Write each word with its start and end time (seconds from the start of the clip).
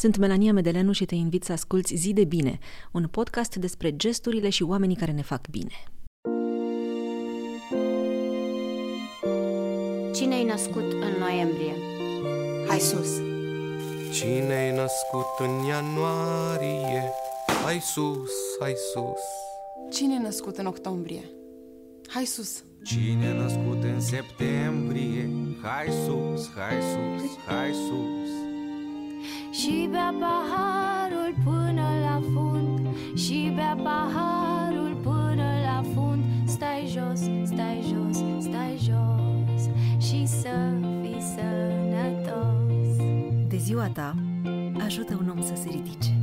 Sunt 0.00 0.16
Melania 0.16 0.52
Medeleanu 0.52 0.92
și 0.92 1.04
te 1.04 1.14
invit 1.14 1.44
să 1.44 1.52
asculți 1.52 1.94
Zi 1.94 2.12
de 2.12 2.24
Bine, 2.24 2.58
un 2.92 3.08
podcast 3.10 3.56
despre 3.56 3.96
gesturile 3.96 4.48
și 4.48 4.62
oamenii 4.62 4.96
care 4.96 5.12
ne 5.12 5.22
fac 5.22 5.48
bine. 5.48 5.72
Cine-ai 10.14 10.44
născut 10.44 10.92
în 10.92 11.12
noiembrie? 11.18 11.74
Hai 12.68 12.78
sus! 12.78 13.20
Cine-ai 14.12 14.74
născut 14.74 15.26
în 15.38 15.64
ianuarie? 15.66 17.12
Hai 17.64 17.80
sus, 17.80 18.30
hai 18.60 18.74
sus! 18.92 19.22
Cine 19.90 20.14
e 20.14 20.18
născut 20.18 20.56
în 20.56 20.66
octombrie? 20.66 21.24
Hai 22.06 22.24
sus! 22.24 22.64
Cine 22.84 23.26
e 23.26 23.32
născut 23.32 23.82
în 23.82 24.00
septembrie? 24.00 25.30
Hai 25.62 25.88
sus, 26.06 26.50
hai 26.54 26.78
sus, 26.80 27.36
hai 27.46 27.72
sus! 27.72 28.19
Și 29.60 29.88
bea 29.90 30.14
paharul 30.20 31.34
până 31.44 31.88
la 32.02 32.22
fund 32.32 32.96
Și 33.16 33.52
bea 33.54 33.76
paharul 33.82 34.94
până 35.02 35.48
la 35.64 35.84
fund 35.94 36.22
Stai 36.44 36.86
jos, 36.86 37.20
stai 37.44 37.84
jos, 37.88 38.16
stai 38.42 38.78
jos 38.78 39.62
Și 40.06 40.26
să 40.26 40.72
fii 41.02 41.20
sănătos 41.20 42.96
De 43.48 43.56
ziua 43.56 43.88
ta, 43.88 44.14
ajută 44.84 45.18
un 45.20 45.28
om 45.28 45.42
să 45.42 45.54
se 45.54 45.68
ridice. 45.68 46.14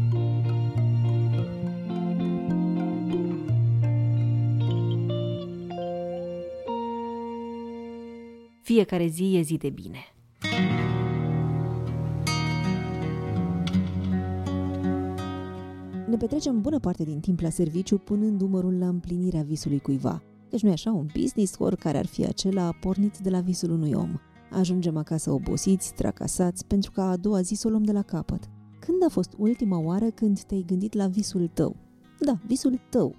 Fiecare 8.61 9.07
zi 9.07 9.35
e 9.35 9.41
zi 9.41 9.57
de 9.57 9.69
bine. 9.69 10.16
Ne 16.09 16.17
petrecem 16.17 16.61
bună 16.61 16.79
parte 16.79 17.03
din 17.03 17.19
timp 17.19 17.39
la 17.39 17.49
serviciu 17.49 17.97
punând 17.97 18.41
numărul 18.41 18.77
la 18.77 18.87
împlinirea 18.87 19.41
visului 19.41 19.79
cuiva. 19.79 20.23
Deci 20.49 20.61
nu 20.61 20.69
e 20.69 20.71
așa, 20.71 20.91
un 20.91 21.07
business, 21.19 21.55
oricare 21.59 21.97
ar 21.97 22.05
fi 22.05 22.25
acela, 22.25 22.71
pornit 22.81 23.17
de 23.17 23.29
la 23.29 23.39
visul 23.39 23.71
unui 23.71 23.93
om. 23.93 24.19
Ajungem 24.51 24.97
acasă 24.97 25.31
obosiți, 25.31 25.93
tracasați, 25.93 26.65
pentru 26.65 26.91
că 26.91 27.01
a 27.01 27.17
doua 27.17 27.41
zi 27.41 27.53
să 27.53 27.67
o 27.67 27.69
luăm 27.69 27.83
de 27.83 27.91
la 27.91 28.01
capăt. 28.01 28.49
Când 28.79 29.03
a 29.05 29.09
fost 29.09 29.33
ultima 29.37 29.79
oară 29.79 30.09
când 30.09 30.41
te-ai 30.41 30.63
gândit 30.67 30.93
la 30.93 31.07
visul 31.07 31.49
tău? 31.53 31.75
Da, 32.19 32.39
visul 32.45 32.79
tău. 32.89 33.15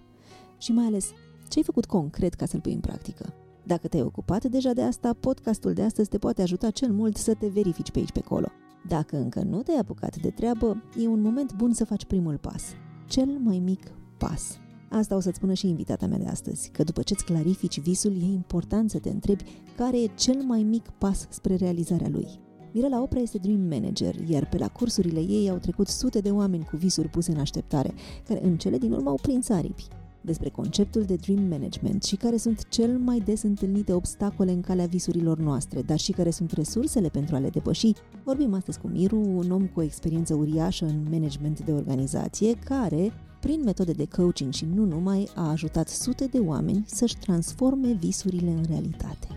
Și 0.59 0.73
mai 0.73 0.87
ales, 0.87 1.07
ce 1.49 1.59
ai 1.59 1.65
făcut 1.65 1.87
concret 1.87 2.35
ca 2.35 2.47
să-l 2.47 2.61
pui 2.61 2.73
în 2.73 2.81
practică? 2.81 3.35
Dacă 3.65 3.89
te-ai 3.89 4.03
ocupat 4.03 4.45
deja 4.45 4.73
de 4.73 4.83
asta, 4.83 5.13
podcastul 5.21 5.73
de 5.73 5.83
astăzi 5.83 6.09
te 6.09 6.19
poate 6.19 6.43
ajuta 6.43 6.71
cel 6.71 6.93
mult 6.93 7.17
să 7.17 7.35
te 7.35 7.47
verifici 7.47 7.91
pe 7.91 7.99
aici 7.99 8.13
pe 8.13 8.21
acolo. 8.25 8.47
Dacă 8.87 9.17
încă 9.17 9.43
nu 9.43 9.63
te-ai 9.63 9.79
apucat 9.79 10.17
de 10.17 10.31
treabă, 10.31 10.83
e 11.03 11.07
un 11.07 11.21
moment 11.21 11.55
bun 11.57 11.73
să 11.73 11.85
faci 11.85 12.05
primul 12.05 12.37
pas. 12.37 12.63
Cel 13.07 13.27
mai 13.27 13.59
mic 13.59 13.93
pas. 14.17 14.59
Asta 14.91 15.17
o 15.17 15.21
să-ți 15.21 15.37
spună 15.37 15.53
și 15.53 15.69
invitata 15.69 16.07
mea 16.07 16.19
de 16.19 16.27
astăzi, 16.27 16.71
că 16.71 16.85
după 16.85 17.03
ce-ți 17.03 17.25
clarifici 17.25 17.81
visul, 17.81 18.13
e 18.13 18.25
important 18.25 18.91
să 18.91 18.99
te 18.99 19.09
întrebi 19.09 19.45
care 19.77 20.01
e 20.01 20.11
cel 20.15 20.43
mai 20.43 20.63
mic 20.63 20.89
pas 20.89 21.27
spre 21.31 21.55
realizarea 21.55 22.09
lui. 22.09 22.27
Mirela 22.73 23.03
Opra 23.03 23.19
este 23.19 23.39
Dream 23.39 23.61
Manager, 23.61 24.15
iar 24.29 24.49
pe 24.49 24.59
la 24.59 24.69
cursurile 24.69 25.21
ei 25.21 25.51
au 25.51 25.57
trecut 25.57 25.89
sute 25.89 26.21
de 26.21 26.31
oameni 26.31 26.65
cu 26.65 26.77
visuri 26.77 27.09
puse 27.09 27.33
în 27.33 27.39
așteptare, 27.39 27.95
care 28.29 28.45
în 28.45 28.57
cele 28.57 28.79
din 28.79 28.93
urmă 28.93 29.09
au 29.11 29.19
prins 29.23 29.49
aripi. 29.49 29.89
Despre 30.21 30.49
conceptul 30.49 31.03
de 31.03 31.15
Dream 31.15 31.43
Management 31.49 32.03
și 32.03 32.17
care 32.17 32.37
sunt 32.37 32.69
cel 32.69 32.99
mai 32.99 33.19
des 33.19 33.43
întâlnite 33.43 33.93
obstacole 33.93 34.51
în 34.51 34.61
calea 34.61 34.87
visurilor 34.87 35.39
noastre, 35.39 35.83
dar 35.83 35.99
și 35.99 36.13
care 36.13 36.31
sunt 36.31 36.53
resursele 36.53 37.09
pentru 37.09 37.35
a 37.35 37.39
le 37.39 37.49
depăși, 37.49 37.93
vorbim 38.25 38.55
astăzi 38.55 38.81
cu 38.81 38.89
Miru, 38.89 39.19
un 39.19 39.51
om 39.51 39.67
cu 39.67 39.81
o 39.81 39.83
experiență 39.83 40.35
uriașă 40.35 40.85
în 40.85 41.07
management 41.11 41.65
de 41.65 41.73
organizație, 41.73 42.55
care, 42.55 43.13
prin 43.41 43.63
metode 43.65 43.93
de 43.93 44.07
coaching 44.17 44.53
și 44.53 44.67
nu 44.75 44.85
numai, 44.85 45.29
a 45.35 45.51
ajutat 45.51 45.89
sute 45.89 46.25
de 46.25 46.39
oameni 46.39 46.85
să-și 46.87 47.17
transforme 47.17 47.93
visurile 47.93 48.51
în 48.51 48.65
realitate. 48.69 49.29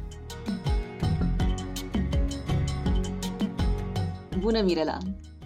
Bună, 4.40 4.62
Mirela! 4.64 4.98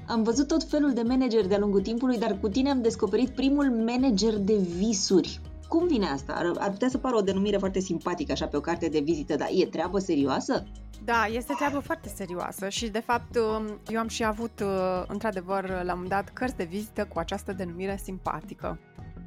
Am 0.08 0.24
văzut 0.24 0.48
tot 0.48 0.64
felul 0.64 0.94
de 0.94 1.02
manageri 1.02 1.48
de-a 1.48 1.58
lungul 1.58 1.82
timpului, 1.82 2.18
dar 2.18 2.38
cu 2.42 2.50
tine 2.50 2.70
am 2.70 2.82
descoperit 2.82 3.30
primul 3.30 3.72
manager 3.72 4.38
de 4.38 4.56
visuri. 4.78 5.40
Cum 5.68 5.88
vine 5.88 6.06
asta? 6.06 6.34
Ar, 6.34 6.52
ar 6.58 6.72
putea 6.72 6.90
să 6.90 6.98
pară 6.98 7.16
o 7.16 7.22
denumire 7.22 7.58
foarte 7.58 7.80
simpatică 7.80 8.32
așa 8.32 8.48
pe 8.48 8.58
o 8.58 8.60
carte 8.60 8.88
de 8.88 9.00
vizită, 9.00 9.36
dar 9.36 9.48
e 9.52 9.66
treabă 9.66 10.00
serioasă? 10.00 10.64
Da, 11.04 11.26
este 11.32 11.54
treabă 11.58 11.80
foarte 11.80 12.10
serioasă 12.10 12.70
și, 12.70 12.90
de 12.90 13.00
fapt, 13.00 13.36
eu 13.88 14.00
am 14.00 14.08
și 14.08 14.24
avut, 14.24 14.64
într-adevăr, 15.08 15.70
la 15.70 15.80
un 15.80 15.86
moment 15.88 16.10
dat, 16.10 16.30
cărți 16.30 16.56
de 16.56 16.64
vizită 16.64 17.08
cu 17.14 17.20
această 17.20 17.54
denumire 17.54 18.00
simpatică. 18.04 18.80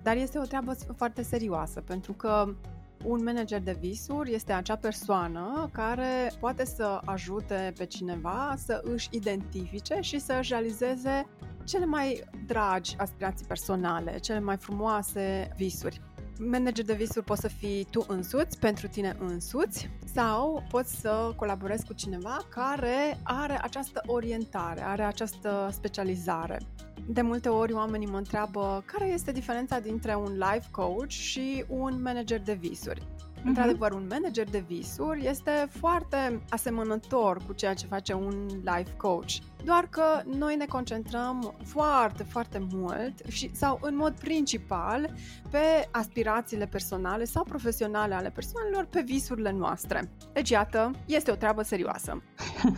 Dar 0.03 0.17
este 0.17 0.39
o 0.39 0.43
treabă 0.43 0.77
foarte 0.97 1.23
serioasă, 1.23 1.81
pentru 1.81 2.13
că 2.13 2.55
un 3.05 3.23
manager 3.25 3.61
de 3.61 3.77
visuri 3.81 4.35
este 4.35 4.53
acea 4.53 4.77
persoană 4.77 5.69
care 5.73 6.33
poate 6.41 6.65
să 6.65 7.01
ajute 7.05 7.73
pe 7.77 7.85
cineva 7.85 8.55
să 8.57 8.81
își 8.85 9.09
identifice 9.11 9.99
și 10.01 10.19
să 10.19 10.37
își 10.39 10.51
realizeze 10.51 11.27
cele 11.65 11.85
mai 11.85 12.25
dragi 12.47 12.97
aspirații 12.99 13.47
personale, 13.47 14.19
cele 14.19 14.41
mai 14.41 14.57
frumoase 14.57 15.49
visuri. 15.57 16.01
Manager 16.39 16.85
de 16.85 16.93
visuri 16.93 17.25
poți 17.25 17.41
să 17.41 17.49
fii 17.49 17.87
tu 17.91 18.05
însuți, 18.09 18.59
pentru 18.59 18.87
tine 18.87 19.17
însuți, 19.19 19.91
sau 20.15 20.63
poți 20.71 21.01
să 21.01 21.33
colaborezi 21.37 21.87
cu 21.87 21.93
cineva 21.93 22.39
care 22.49 23.21
are 23.23 23.59
această 23.63 24.03
orientare, 24.07 24.83
are 24.83 25.03
această 25.03 25.69
specializare. 25.73 26.59
De 27.07 27.23
multe 27.23 27.49
ori 27.49 27.73
oamenii 27.73 28.07
mă 28.07 28.17
întreabă 28.17 28.83
care 28.87 29.13
este 29.13 29.33
diferența 29.33 29.79
dintre 29.79 30.15
un 30.15 30.33
life 30.33 30.69
coach 30.71 31.09
și 31.09 31.65
un 31.69 32.03
manager 32.03 32.43
de 32.43 32.53
visuri. 32.53 33.01
Uh-huh. 33.01 33.45
Într-adevăr, 33.45 33.93
un 33.93 34.07
manager 34.11 34.51
de 34.51 34.65
visuri 34.67 35.27
este 35.27 35.69
foarte 35.71 36.43
asemănător 36.49 37.43
cu 37.47 37.53
ceea 37.53 37.75
ce 37.75 37.87
face 37.87 38.13
un 38.13 38.47
life 38.47 38.93
coach. 38.97 39.33
Doar 39.65 39.89
că 39.91 40.03
noi 40.39 40.57
ne 40.57 40.65
concentrăm 40.65 41.55
foarte, 41.65 42.23
foarte 42.23 42.67
mult 42.73 43.15
și, 43.29 43.51
sau 43.55 43.79
în 43.83 43.97
mod 43.97 44.13
principal 44.13 45.11
pe 45.51 45.89
aspirațiile 45.91 46.67
personale 46.67 47.25
sau 47.25 47.45
profesionale 47.45 48.15
ale 48.15 48.31
persoanelor, 48.31 48.87
pe 48.91 49.03
visurile 49.07 49.53
noastre. 49.53 50.11
Deci, 50.33 50.51
iată, 50.51 50.91
este 51.07 51.31
o 51.31 51.35
treabă 51.35 51.63
serioasă. 51.63 52.23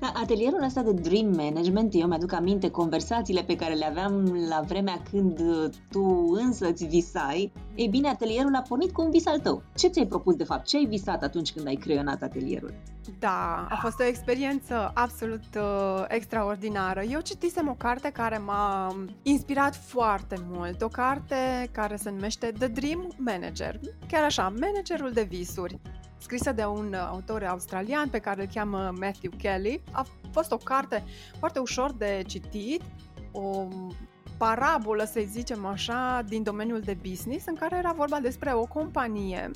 Da, 0.00 0.12
atelierul 0.14 0.62
ăsta 0.62 0.82
de 0.82 0.92
dream 0.92 1.34
management, 1.36 1.94
eu 1.94 2.06
mi-aduc 2.06 2.32
aminte 2.32 2.70
conversațiile 2.70 3.42
pe 3.42 3.56
care 3.56 3.74
le 3.74 3.84
aveam 3.84 4.46
la 4.48 4.60
vremea 4.60 5.02
când 5.10 5.40
tu 5.90 6.30
însă 6.44 6.68
îți 6.68 6.84
visai. 6.84 7.52
Ei 7.74 7.88
bine, 7.88 8.08
atelierul 8.08 8.54
a 8.54 8.62
pornit 8.68 8.92
cu 8.92 9.02
un 9.02 9.10
vis 9.10 9.26
al 9.26 9.38
tău. 9.38 9.62
Ce 9.76 9.88
ți-ai 9.88 10.06
propus 10.06 10.34
de 10.34 10.44
fapt? 10.44 10.66
Ce 10.66 10.76
ai 10.76 10.84
visat 10.84 11.22
atunci 11.22 11.52
când 11.52 11.66
ai 11.66 11.74
creionat 11.74 12.22
atelierul? 12.22 12.74
Da, 13.18 13.66
a 13.70 13.78
fost 13.80 14.00
o 14.00 14.04
experiență 14.04 14.90
absolut 14.94 15.44
uh, 15.56 16.04
extraordinară. 16.08 17.02
Eu 17.02 17.20
citisem 17.20 17.68
o 17.68 17.74
carte 17.74 18.10
care 18.10 18.38
m-a 18.38 18.96
inspirat 19.22 19.76
foarte 19.76 20.36
mult, 20.48 20.82
o 20.82 20.88
carte 20.88 21.68
care 21.72 21.96
se 21.96 22.10
numește 22.10 22.52
The 22.58 22.66
Dream 22.66 23.12
Manager, 23.16 23.80
chiar 24.08 24.24
așa, 24.24 24.52
managerul 24.60 25.12
de 25.12 25.22
visuri 25.22 25.78
scrisă 26.22 26.52
de 26.52 26.64
un 26.64 26.94
autor 26.94 27.44
australian 27.44 28.08
pe 28.08 28.18
care 28.18 28.40
îl 28.40 28.48
cheamă 28.54 28.92
Matthew 29.00 29.30
Kelly. 29.38 29.82
A 29.90 30.06
fost 30.32 30.52
o 30.52 30.56
carte 30.56 31.04
foarte 31.38 31.58
ușor 31.58 31.92
de 31.92 32.22
citit, 32.26 32.82
o 33.32 33.68
parabolă, 34.36 35.04
să 35.04 35.22
zicem 35.30 35.66
așa, 35.66 36.22
din 36.28 36.42
domeniul 36.42 36.80
de 36.80 36.96
business, 37.08 37.46
în 37.46 37.54
care 37.54 37.76
era 37.76 37.92
vorba 37.92 38.18
despre 38.20 38.52
o 38.54 38.64
companie 38.64 39.50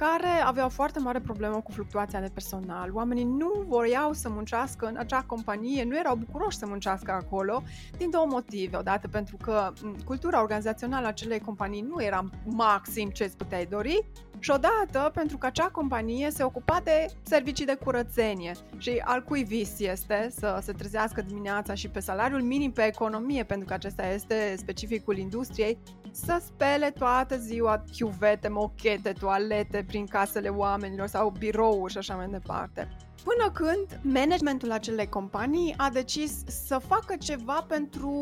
care 0.00 0.42
avea 0.44 0.64
o 0.64 0.68
foarte 0.68 0.98
mare 0.98 1.20
problemă 1.20 1.60
cu 1.60 1.72
fluctuația 1.72 2.20
de 2.20 2.30
personal. 2.34 2.90
Oamenii 2.92 3.24
nu 3.24 3.64
voiau 3.66 4.12
să 4.12 4.28
muncească 4.28 4.86
în 4.86 4.96
acea 4.96 5.22
companie, 5.26 5.84
nu 5.84 5.98
erau 5.98 6.14
bucuroși 6.16 6.56
să 6.56 6.66
muncească 6.66 7.10
acolo, 7.10 7.62
din 7.96 8.10
două 8.10 8.26
motive. 8.26 8.76
Odată 8.76 9.08
pentru 9.08 9.36
că 9.36 9.72
cultura 10.04 10.40
organizațională 10.40 11.06
a 11.06 11.08
acelei 11.08 11.40
companii 11.40 11.80
nu 11.80 12.02
era 12.02 12.30
maxim 12.44 13.08
ce 13.08 13.24
îți 13.24 13.36
puteai 13.36 13.66
dori 13.66 14.04
și 14.40 14.50
odată 14.50 15.10
pentru 15.14 15.38
că 15.38 15.46
acea 15.46 15.68
companie 15.68 16.30
se 16.30 16.42
ocupa 16.42 16.80
de 16.84 17.06
servicii 17.22 17.64
de 17.66 17.78
curățenie 17.84 18.52
și 18.78 19.02
al 19.04 19.22
cui 19.22 19.44
vis 19.44 19.78
este 19.78 20.30
să 20.38 20.58
se 20.62 20.72
trezească 20.72 21.22
dimineața 21.22 21.74
și 21.74 21.88
pe 21.88 22.00
salariul 22.00 22.42
minim 22.42 22.72
pe 22.72 22.86
economie, 22.86 23.44
pentru 23.44 23.66
că 23.66 23.74
acesta 23.74 24.06
este 24.06 24.54
specificul 24.56 25.18
industriei, 25.18 25.78
să 26.12 26.42
spele 26.44 26.90
toată 26.90 27.36
ziua 27.36 27.84
chiuvete, 27.92 28.48
mochete, 28.48 29.12
toalete 29.12 29.84
prin 29.86 30.06
casele 30.06 30.48
oamenilor 30.48 31.06
sau 31.06 31.32
birouri 31.38 31.92
și 31.92 31.98
așa 31.98 32.14
mai 32.14 32.28
departe. 32.28 32.88
Până 33.24 33.50
când 33.50 34.00
managementul 34.02 34.70
acelei 34.70 35.08
companii 35.08 35.74
a 35.76 35.90
decis 35.90 36.44
să 36.66 36.78
facă 36.78 37.16
ceva 37.18 37.64
pentru 37.68 38.12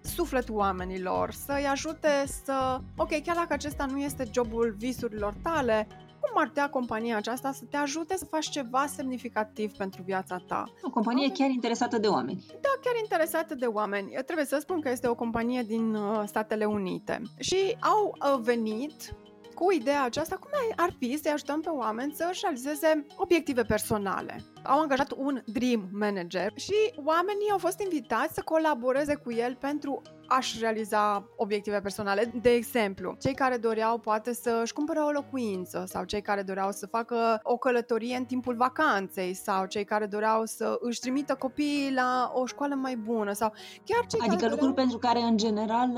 sufletul 0.00 0.54
oamenilor, 0.54 1.30
să-i 1.32 1.66
ajute 1.70 2.08
să, 2.44 2.80
ok, 2.96 3.22
chiar 3.22 3.36
dacă 3.36 3.52
acesta 3.52 3.84
nu 3.84 3.98
este 3.98 4.28
jobul 4.32 4.74
visurilor 4.78 5.34
tale, 5.42 5.86
cum 6.20 6.40
ar 6.40 6.46
putea 6.46 6.68
compania 6.68 7.16
aceasta 7.16 7.52
să 7.52 7.64
te 7.70 7.76
ajute 7.76 8.16
să 8.16 8.24
faci 8.24 8.48
ceva 8.48 8.86
semnificativ 8.86 9.72
pentru 9.72 10.02
viața 10.02 10.42
ta. 10.46 10.64
O 10.82 10.90
companie 10.90 11.32
chiar 11.32 11.50
interesată 11.50 11.98
de 11.98 12.06
oameni. 12.06 12.44
Da, 12.48 12.68
chiar 12.82 12.94
interesată 13.02 13.54
de 13.54 13.66
oameni. 13.66 14.12
Eu 14.12 14.22
trebuie 14.22 14.46
să 14.46 14.58
spun 14.60 14.80
că 14.80 14.90
este 14.90 15.08
o 15.08 15.14
companie 15.14 15.62
din 15.62 15.94
uh, 15.94 16.22
Statele 16.26 16.64
Unite 16.64 17.22
și 17.38 17.76
au 17.80 18.16
uh, 18.34 18.40
venit 18.42 19.14
cu 19.58 19.72
ideea 19.72 20.02
aceasta, 20.02 20.36
cum 20.36 20.50
ar 20.76 20.94
fi 20.98 21.18
să 21.22 21.30
ajutăm 21.32 21.60
pe 21.60 21.68
oameni 21.68 22.12
să 22.14 22.28
își 22.30 22.40
realizeze 22.42 23.06
obiective 23.16 23.62
personale. 23.62 24.44
Au 24.68 24.80
angajat 24.80 25.12
un 25.16 25.42
Dream 25.44 25.88
Manager 25.92 26.52
și 26.54 26.74
oamenii 27.04 27.50
au 27.50 27.58
fost 27.58 27.80
invitați 27.80 28.34
să 28.34 28.42
colaboreze 28.44 29.14
cu 29.14 29.32
el 29.32 29.56
pentru 29.60 30.02
aș 30.28 30.58
realiza 30.60 31.28
obiective 31.36 31.80
personale. 31.80 32.32
De 32.42 32.50
exemplu, 32.50 33.16
cei 33.20 33.34
care 33.34 33.56
doreau 33.56 33.98
poate 33.98 34.32
să-și 34.32 34.72
cumpere 34.72 34.98
o 34.98 35.10
locuință 35.10 35.84
sau 35.86 36.04
cei 36.04 36.22
care 36.22 36.42
doreau 36.42 36.70
să 36.70 36.86
facă 36.86 37.40
o 37.42 37.56
călătorie 37.56 38.16
în 38.16 38.24
timpul 38.24 38.54
vacanței 38.54 39.34
sau 39.34 39.66
cei 39.66 39.84
care 39.84 40.06
doreau 40.06 40.44
să 40.44 40.78
își 40.80 41.00
trimită 41.00 41.34
copiii 41.34 41.92
la 41.94 42.32
o 42.34 42.46
școală 42.46 42.74
mai 42.74 42.96
bună 42.96 43.32
sau 43.32 43.52
chiar 43.84 44.06
cei 44.06 44.20
Adică 44.20 44.36
care 44.36 44.50
lucruri 44.50 44.74
doreau... 44.74 44.74
pentru 44.74 44.98
care, 44.98 45.20
în 45.20 45.36
general, 45.36 45.90